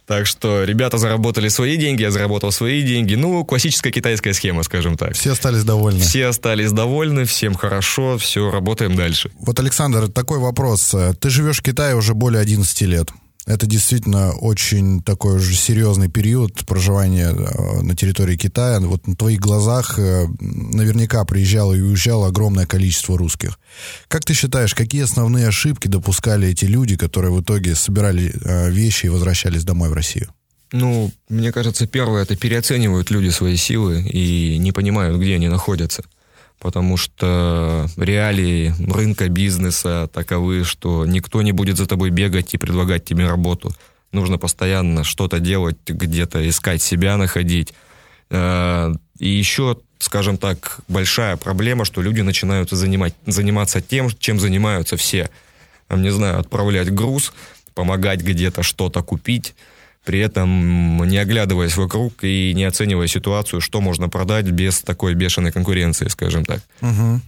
Так 0.06 0.26
что 0.26 0.64
ребята 0.64 0.96
заработали 0.96 1.48
свои 1.48 1.76
деньги, 1.76 2.00
я 2.00 2.10
заработал 2.10 2.50
свои 2.50 2.80
деньги. 2.80 3.14
Ну, 3.14 3.44
классическая 3.44 3.90
китайская 3.90 4.32
схема, 4.32 4.62
скажем 4.62 4.96
так. 4.96 5.12
Все 5.12 5.32
остались 5.32 5.64
довольны. 5.64 6.00
Все 6.00 6.26
остались 6.26 6.72
довольны, 6.72 7.26
всем 7.26 7.54
хорошо, 7.54 8.16
все, 8.16 8.50
работаем 8.50 8.96
дальше. 8.96 9.30
Вот, 9.38 9.60
Александр, 9.60 10.08
такой 10.08 10.38
вопрос. 10.38 10.94
Ты 11.20 11.28
живешь 11.28 11.58
в 11.58 11.62
Китае 11.62 11.94
уже 11.94 12.14
более 12.14 12.40
11 12.40 12.80
лет. 12.82 13.10
Это 13.48 13.66
действительно 13.66 14.32
очень 14.32 15.02
такой 15.02 15.36
уже 15.36 15.54
серьезный 15.54 16.10
период 16.10 16.66
проживания 16.66 17.30
э, 17.30 17.80
на 17.80 17.96
территории 17.96 18.36
Китая. 18.36 18.78
Вот 18.78 19.06
на 19.06 19.16
твоих 19.16 19.40
глазах 19.40 19.98
э, 19.98 20.26
наверняка 20.38 21.24
приезжало 21.24 21.72
и 21.72 21.80
уезжало 21.80 22.26
огромное 22.26 22.66
количество 22.66 23.16
русских. 23.16 23.58
Как 24.06 24.22
ты 24.26 24.34
считаешь, 24.34 24.74
какие 24.74 25.02
основные 25.02 25.48
ошибки 25.48 25.88
допускали 25.88 26.46
эти 26.46 26.66
люди, 26.66 26.98
которые 26.98 27.32
в 27.32 27.40
итоге 27.40 27.74
собирали 27.74 28.34
э, 28.44 28.70
вещи 28.70 29.06
и 29.06 29.08
возвращались 29.08 29.64
домой 29.64 29.88
в 29.88 29.94
Россию? 29.94 30.28
Ну, 30.72 31.10
мне 31.30 31.50
кажется, 31.50 31.86
первое, 31.86 32.24
это 32.24 32.36
переоценивают 32.36 33.10
люди 33.10 33.30
свои 33.30 33.56
силы 33.56 34.02
и 34.02 34.58
не 34.58 34.72
понимают, 34.72 35.18
где 35.18 35.36
они 35.36 35.48
находятся 35.48 36.04
потому 36.60 36.96
что 36.96 37.86
реалии 37.96 38.74
рынка 38.90 39.28
бизнеса 39.28 40.08
таковы, 40.12 40.64
что 40.64 41.06
никто 41.06 41.42
не 41.42 41.52
будет 41.52 41.76
за 41.76 41.86
тобой 41.86 42.10
бегать 42.10 42.54
и 42.54 42.58
предлагать 42.58 43.04
тебе 43.04 43.26
работу. 43.26 43.72
Нужно 44.12 44.38
постоянно 44.38 45.04
что-то 45.04 45.38
делать, 45.38 45.76
где-то 45.86 46.48
искать 46.48 46.82
себя, 46.82 47.16
находить. 47.16 47.74
Э, 48.30 48.92
и 49.18 49.28
еще, 49.28 49.78
скажем 49.98 50.38
так, 50.38 50.80
большая 50.88 51.36
проблема, 51.36 51.84
что 51.84 52.02
люди 52.02 52.22
начинают 52.22 52.70
занимать, 52.70 53.14
заниматься 53.26 53.80
тем, 53.80 54.10
чем 54.18 54.40
занимаются 54.40 54.96
все. 54.96 55.30
Не 55.90 56.10
знаю, 56.10 56.40
отправлять 56.40 56.92
груз, 56.92 57.32
помогать 57.74 58.20
где-то 58.20 58.62
что-то 58.62 59.02
купить, 59.02 59.54
при 60.08 60.20
этом 60.20 61.06
не 61.06 61.18
оглядываясь 61.18 61.76
вокруг 61.76 62.24
и 62.24 62.54
не 62.54 62.64
оценивая 62.64 63.08
ситуацию, 63.08 63.60
что 63.60 63.82
можно 63.82 64.08
продать 64.08 64.46
без 64.46 64.80
такой 64.80 65.12
бешеной 65.12 65.52
конкуренции, 65.52 66.08
скажем 66.08 66.46
так. 66.46 66.62
Угу. 66.80 67.20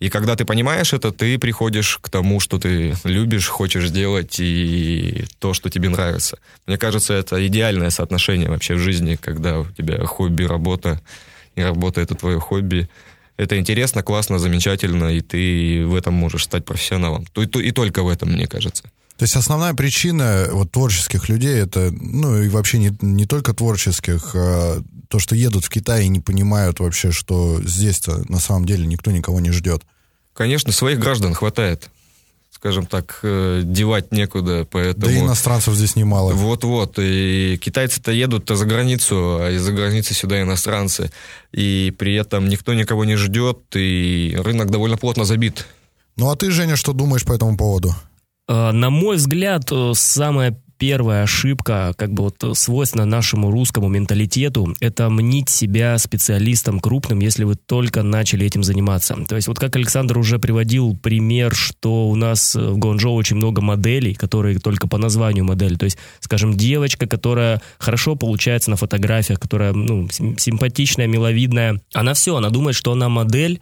И 0.00 0.10
когда 0.10 0.36
ты 0.36 0.44
понимаешь 0.44 0.92
это, 0.92 1.12
ты 1.12 1.38
приходишь 1.38 1.96
к 1.96 2.10
тому, 2.10 2.38
что 2.38 2.58
ты 2.58 2.94
любишь, 3.04 3.48
хочешь 3.48 3.88
делать, 3.88 4.38
и 4.38 5.24
то, 5.38 5.54
что 5.54 5.70
тебе 5.70 5.88
нравится. 5.88 6.36
Мне 6.66 6.76
кажется, 6.76 7.14
это 7.14 7.46
идеальное 7.46 7.88
соотношение 7.88 8.50
вообще 8.50 8.74
в 8.74 8.80
жизни, 8.80 9.16
когда 9.18 9.60
у 9.60 9.64
тебя 9.64 10.04
хобби, 10.04 10.44
работа, 10.44 11.00
и 11.54 11.62
работа— 11.62 12.00
это 12.02 12.14
твое 12.14 12.38
хобби. 12.38 12.90
Это 13.38 13.58
интересно, 13.58 14.02
классно, 14.02 14.38
замечательно, 14.38 15.06
и 15.06 15.22
ты 15.22 15.86
в 15.86 15.94
этом 15.94 16.12
можешь 16.12 16.44
стать 16.44 16.66
профессионалом. 16.66 17.24
И, 17.34 17.60
и 17.60 17.70
только 17.72 18.02
в 18.02 18.08
этом, 18.08 18.28
мне 18.28 18.46
кажется. 18.46 18.84
То 19.20 19.24
есть 19.24 19.36
основная 19.36 19.74
причина 19.74 20.48
вот 20.50 20.72
творческих 20.72 21.28
людей 21.28 21.54
это, 21.58 21.90
ну 21.92 22.40
и 22.40 22.48
вообще 22.48 22.78
не, 22.78 22.96
не 23.02 23.26
только 23.26 23.52
творческих, 23.52 24.34
а 24.34 24.82
то, 25.08 25.18
что 25.18 25.36
едут 25.36 25.66
в 25.66 25.68
Китай 25.68 26.06
и 26.06 26.08
не 26.08 26.20
понимают 26.20 26.80
вообще, 26.80 27.12
что 27.12 27.60
здесь-то 27.62 28.24
на 28.32 28.38
самом 28.38 28.64
деле 28.64 28.86
никто 28.86 29.10
никого 29.10 29.38
не 29.40 29.50
ждет. 29.50 29.82
Конечно, 30.32 30.72
своих 30.72 30.98
граждан 31.00 31.34
хватает. 31.34 31.90
Скажем 32.50 32.86
так, 32.86 33.18
э, 33.22 33.60
девать 33.62 34.10
некуда, 34.10 34.66
поэтому... 34.70 35.04
Да 35.04 35.12
и 35.12 35.18
иностранцев 35.18 35.74
здесь 35.74 35.96
немало. 35.96 36.32
Вот-вот, 36.32 36.94
и 36.98 37.58
китайцы-то 37.60 38.12
едут-то 38.12 38.56
за 38.56 38.64
границу, 38.64 39.36
а 39.38 39.50
из-за 39.50 39.72
границы 39.72 40.14
сюда 40.14 40.40
иностранцы. 40.40 41.12
И 41.52 41.94
при 41.98 42.14
этом 42.14 42.48
никто 42.48 42.72
никого 42.72 43.04
не 43.04 43.16
ждет, 43.16 43.58
и 43.74 44.34
рынок 44.42 44.70
довольно 44.70 44.96
плотно 44.96 45.26
забит. 45.26 45.66
Ну 46.16 46.30
а 46.30 46.36
ты, 46.36 46.50
Женя, 46.50 46.76
что 46.76 46.94
думаешь 46.94 47.24
по 47.24 47.34
этому 47.34 47.58
поводу? 47.58 47.94
Э, 48.50 48.72
на 48.72 48.90
мой 48.90 49.16
взгляд, 49.16 49.70
э, 49.70 49.92
самая 49.94 50.60
первая 50.76 51.24
ошибка, 51.24 51.92
как 51.96 52.12
бы 52.12 52.24
вот 52.24 52.56
свойственна 52.56 53.04
нашему 53.04 53.50
русскому 53.50 53.88
менталитету, 53.88 54.74
это 54.80 55.10
мнить 55.10 55.50
себя 55.50 55.98
специалистом 55.98 56.80
крупным, 56.80 57.20
если 57.20 57.44
вы 57.44 57.54
только 57.54 58.02
начали 58.02 58.46
этим 58.46 58.64
заниматься. 58.64 59.14
То 59.28 59.36
есть 59.36 59.46
вот 59.46 59.58
как 59.58 59.76
Александр 59.76 60.16
уже 60.16 60.38
приводил 60.38 60.96
пример, 60.96 61.54
что 61.54 62.08
у 62.08 62.16
нас 62.16 62.54
в 62.54 62.78
Гонжоу 62.78 63.14
очень 63.14 63.36
много 63.36 63.60
моделей, 63.60 64.14
которые 64.14 64.58
только 64.58 64.88
по 64.88 64.96
названию 64.96 65.44
модели. 65.44 65.74
То 65.74 65.84
есть, 65.84 65.98
скажем, 66.20 66.54
девочка, 66.54 67.06
которая 67.06 67.60
хорошо 67.78 68.16
получается 68.16 68.70
на 68.70 68.76
фотографиях, 68.76 69.38
которая 69.38 69.74
ну, 69.74 70.08
симпатичная, 70.10 71.06
миловидная, 71.06 71.78
она 71.92 72.14
все, 72.14 72.36
она 72.36 72.48
думает, 72.48 72.74
что 72.74 72.92
она 72.92 73.10
модель, 73.10 73.60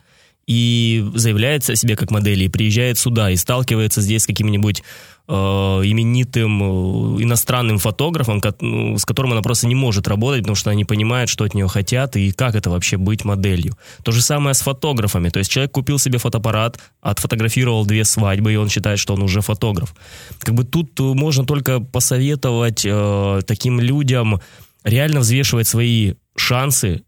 и 0.49 1.05
заявляется 1.15 1.75
о 1.75 1.77
себе 1.77 1.95
как 1.95 2.11
модели, 2.11 2.45
и 2.45 2.49
приезжает 2.49 2.99
сюда, 2.99 3.31
и 3.31 3.37
сталкивается 3.37 4.01
здесь 4.01 4.23
с 4.23 4.27
каким-нибудь 4.27 4.83
э, 5.29 5.33
именитым 5.33 6.63
э, 6.63 7.23
иностранным 7.23 7.79
фотографом, 7.79 8.41
ко- 8.41 8.55
ну, 8.63 8.97
с 8.97 9.05
которым 9.05 9.33
она 9.33 9.43
просто 9.43 9.67
не 9.67 9.75
может 9.75 10.09
работать, 10.09 10.41
потому 10.41 10.57
что 10.57 10.71
она 10.71 10.77
не 10.79 10.87
понимает, 10.87 11.29
что 11.29 11.45
от 11.45 11.53
нее 11.53 11.69
хотят 11.69 12.17
и 12.17 12.33
как 12.33 12.55
это 12.55 12.71
вообще 12.71 12.97
быть 12.97 13.27
моделью. 13.27 13.77
То 14.03 14.11
же 14.11 14.23
самое 14.23 14.55
с 14.55 14.63
фотографами. 14.63 15.29
То 15.29 15.39
есть 15.39 15.51
человек 15.51 15.73
купил 15.73 15.99
себе 15.99 16.17
фотоаппарат, 16.17 16.79
отфотографировал 17.03 17.85
две 17.85 18.07
свадьбы, 18.07 18.55
и 18.55 18.57
он 18.57 18.71
считает, 18.71 18.99
что 18.99 19.13
он 19.13 19.23
уже 19.23 19.43
фотограф. 19.43 19.95
Как 20.39 20.55
бы 20.55 20.65
тут 20.65 20.99
можно 20.99 21.45
только 21.45 21.81
посоветовать 21.81 22.87
э, 22.87 23.41
таким 23.47 23.81
людям 23.81 24.41
реально 24.83 25.21
взвешивать 25.21 25.69
свои 25.69 26.15
шансы 26.37 27.03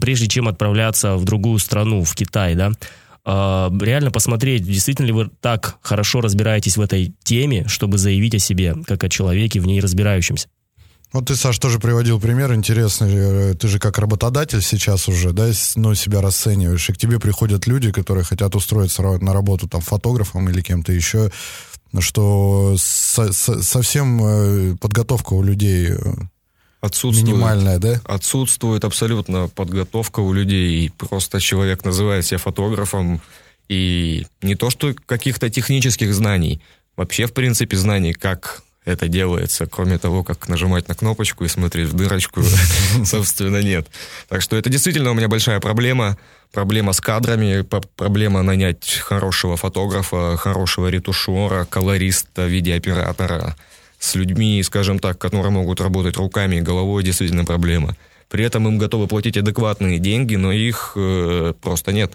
прежде 0.00 0.28
чем 0.28 0.48
отправляться 0.48 1.16
в 1.16 1.24
другую 1.24 1.58
страну, 1.58 2.04
в 2.04 2.14
Китай, 2.14 2.54
да, 2.54 2.72
а, 3.24 3.72
реально 3.80 4.10
посмотреть, 4.10 4.64
действительно 4.64 5.06
ли 5.06 5.12
вы 5.12 5.30
так 5.40 5.78
хорошо 5.82 6.20
разбираетесь 6.20 6.76
в 6.76 6.80
этой 6.80 7.14
теме, 7.22 7.66
чтобы 7.68 7.98
заявить 7.98 8.34
о 8.34 8.38
себе, 8.38 8.74
как 8.86 9.04
о 9.04 9.08
человеке 9.08 9.60
в 9.60 9.66
ней 9.66 9.80
разбирающемся. 9.80 10.48
Вот 11.12 11.26
ты, 11.26 11.36
Саш, 11.36 11.58
тоже 11.58 11.78
приводил 11.78 12.18
пример 12.18 12.54
интересный. 12.54 13.12
Э, 13.14 13.54
ты 13.54 13.68
же 13.68 13.78
как 13.78 13.98
работодатель 13.98 14.62
сейчас 14.62 15.08
уже, 15.08 15.32
да, 15.32 15.50
ну, 15.76 15.94
себя 15.94 16.22
расцениваешь, 16.22 16.88
и 16.88 16.92
к 16.92 16.98
тебе 16.98 17.20
приходят 17.20 17.66
люди, 17.66 17.92
которые 17.92 18.24
хотят 18.24 18.56
устроиться 18.56 19.02
на 19.02 19.32
работу 19.32 19.68
там 19.68 19.82
фотографом 19.82 20.48
или 20.48 20.62
кем-то 20.62 20.92
еще, 20.92 21.30
что 21.98 22.74
со 22.78 23.32
со 23.32 23.62
совсем 23.62 24.24
э, 24.24 24.76
подготовка 24.80 25.34
у 25.34 25.42
людей 25.42 25.90
э, 25.90 25.96
Отсутствует, 26.82 27.28
Минимальная, 27.28 27.78
да? 27.78 28.00
Отсутствует 28.04 28.84
абсолютно 28.84 29.46
подготовка 29.46 30.18
у 30.18 30.32
людей. 30.32 30.86
И 30.86 30.88
просто 30.88 31.38
человек 31.40 31.84
называет 31.84 32.26
себя 32.26 32.38
фотографом. 32.38 33.20
И 33.68 34.26
не 34.42 34.56
то, 34.56 34.68
что 34.68 34.92
каких-то 35.06 35.48
технических 35.48 36.12
знаний. 36.12 36.60
Вообще, 36.96 37.26
в 37.26 37.34
принципе, 37.34 37.76
знаний, 37.76 38.12
как 38.12 38.64
это 38.84 39.06
делается, 39.06 39.66
кроме 39.66 39.96
того, 39.96 40.24
как 40.24 40.48
нажимать 40.48 40.88
на 40.88 40.96
кнопочку 40.96 41.44
и 41.44 41.48
смотреть 41.48 41.88
в 41.88 41.94
дырочку, 41.94 42.42
собственно, 43.04 43.62
нет. 43.62 43.86
Так 44.28 44.42
что 44.42 44.56
это 44.56 44.68
действительно 44.68 45.12
у 45.12 45.14
меня 45.14 45.28
большая 45.28 45.60
проблема. 45.60 46.18
Проблема 46.50 46.92
с 46.92 47.00
кадрами, 47.00 47.62
проблема 47.96 48.42
нанять 48.42 48.98
хорошего 48.98 49.56
фотографа, 49.56 50.36
хорошего 50.36 50.88
ретушера, 50.88 51.64
колориста, 51.64 52.46
видеооператора– 52.46 53.56
с 54.02 54.16
людьми, 54.16 54.62
скажем 54.64 54.98
так, 54.98 55.18
которые 55.18 55.52
могут 55.52 55.80
работать 55.80 56.16
руками 56.16 56.56
и 56.56 56.60
головой, 56.60 57.04
действительно 57.04 57.44
проблема. 57.44 57.96
При 58.28 58.44
этом 58.44 58.66
им 58.66 58.78
готовы 58.78 59.06
платить 59.06 59.36
адекватные 59.36 59.98
деньги, 59.98 60.34
но 60.34 60.52
их 60.52 60.92
э, 60.96 61.54
просто 61.60 61.92
нет. 61.92 62.12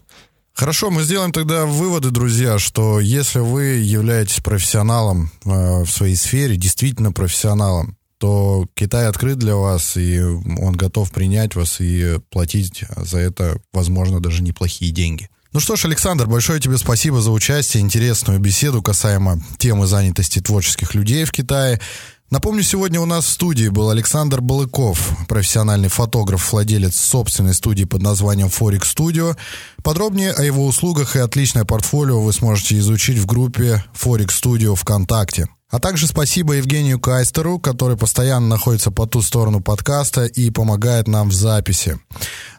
Хорошо, 0.53 0.89
мы 0.89 1.03
сделаем 1.03 1.31
тогда 1.31 1.65
выводы, 1.65 2.09
друзья, 2.09 2.59
что 2.59 2.99
если 2.99 3.39
вы 3.39 3.63
являетесь 3.75 4.41
профессионалом 4.41 5.31
э, 5.45 5.83
в 5.83 5.87
своей 5.87 6.15
сфере, 6.15 6.57
действительно 6.57 7.13
профессионалом, 7.13 7.95
то 8.17 8.65
Китай 8.73 9.07
открыт 9.07 9.37
для 9.37 9.55
вас, 9.55 9.95
и 9.95 10.19
он 10.21 10.75
готов 10.75 11.11
принять 11.11 11.55
вас 11.55 11.79
и 11.79 12.19
платить 12.31 12.83
за 12.97 13.19
это, 13.19 13.61
возможно, 13.71 14.19
даже 14.19 14.41
неплохие 14.41 14.91
деньги. 14.91 15.29
Ну 15.57 15.61
что 15.61 15.75
ж, 15.75 15.85
Александр, 15.85 16.27
большое 16.27 16.59
тебе 16.59 16.77
спасибо 16.77 17.19
за 17.19 17.31
участие, 17.31 17.81
интересную 17.81 18.37
беседу 18.39 18.83
касаемо 18.83 19.41
темы 19.57 19.87
занятости 19.87 20.37
творческих 20.39 20.93
людей 20.93 21.25
в 21.25 21.31
Китае. 21.31 21.81
Напомню, 22.29 22.61
сегодня 22.61 23.01
у 23.01 23.07
нас 23.07 23.25
в 23.25 23.29
студии 23.29 23.67
был 23.67 23.89
Александр 23.89 24.39
Балыков, 24.39 25.17
профессиональный 25.27 25.89
фотограф, 25.89 26.51
владелец 26.51 26.95
собственной 26.95 27.55
студии 27.55 27.85
под 27.85 28.03
названием 28.03 28.49
Forex 28.49 28.81
Studio. 28.81 29.35
Подробнее 29.83 30.31
о 30.31 30.43
его 30.43 30.63
услугах 30.63 31.15
и 31.15 31.19
отличное 31.19 31.65
портфолио 31.65 32.21
вы 32.21 32.33
сможете 32.33 32.77
изучить 32.77 33.17
в 33.17 33.25
группе 33.25 33.83
Forex 33.99 34.27
Studio 34.27 34.75
ВКонтакте. 34.75 35.47
А 35.69 35.79
также 35.79 36.07
спасибо 36.07 36.53
Евгению 36.53 36.97
Кайстеру, 36.97 37.59
который 37.59 37.97
постоянно 37.97 38.47
находится 38.47 38.89
по 38.89 39.05
ту 39.05 39.21
сторону 39.21 39.59
подкаста 39.59 40.23
и 40.23 40.49
помогает 40.49 41.09
нам 41.09 41.27
в 41.27 41.33
записи. 41.33 41.99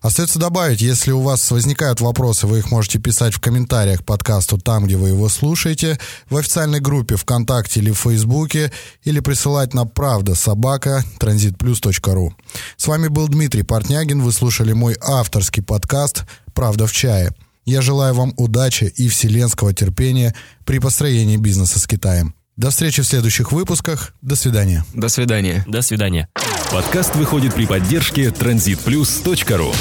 Остается 0.02 0.38
добавить, 0.38 0.82
если 0.82 1.12
у 1.12 1.22
вас 1.22 1.50
возникают 1.50 2.02
вопросы, 2.02 2.46
вы 2.46 2.58
их 2.58 2.70
можете 2.70 2.98
писать 2.98 3.32
в 3.32 3.40
комментариях 3.40 4.00
к 4.00 4.04
подкасту 4.04 4.58
там, 4.58 4.84
где 4.84 4.98
вы 4.98 5.08
его 5.08 5.30
слушаете, 5.30 5.98
в 6.28 6.36
официальной 6.36 6.80
группе 6.80 7.16
ВКонтакте 7.16 7.80
или 7.80 7.92
в 7.92 7.98
Фейсбуке, 7.98 8.70
или 9.04 9.20
присылать 9.20 9.72
на 9.72 9.86
правда 9.86 10.34
собака 10.34 11.02
транзитплюс.ру. 11.18 12.34
С 12.76 12.86
вами 12.86 13.08
был 13.08 13.26
Дмитрий 13.28 13.62
Портнягин, 13.62 14.20
вы 14.20 14.32
слушали 14.32 14.74
мой 14.74 14.96
авторский 15.00 15.62
подкаст 15.62 16.24
«Правда 16.52 16.86
в 16.86 16.92
чае». 16.92 17.32
Я 17.64 17.80
желаю 17.80 18.14
вам 18.14 18.34
удачи 18.36 18.84
и 18.84 19.08
вселенского 19.08 19.72
терпения 19.72 20.34
при 20.66 20.78
построении 20.78 21.38
бизнеса 21.38 21.78
с 21.78 21.86
Китаем. 21.86 22.34
До 22.58 22.70
встречи 22.70 23.02
в 23.02 23.06
следующих 23.06 23.52
выпусках. 23.52 24.14
До 24.20 24.34
свидания. 24.34 24.84
До 24.92 25.08
свидания. 25.08 25.64
До 25.68 25.80
свидания. 25.80 26.28
Подкаст 26.72 27.14
выходит 27.14 27.54
при 27.54 27.66
поддержке 27.66 28.30
transitplus.ru 28.30 29.72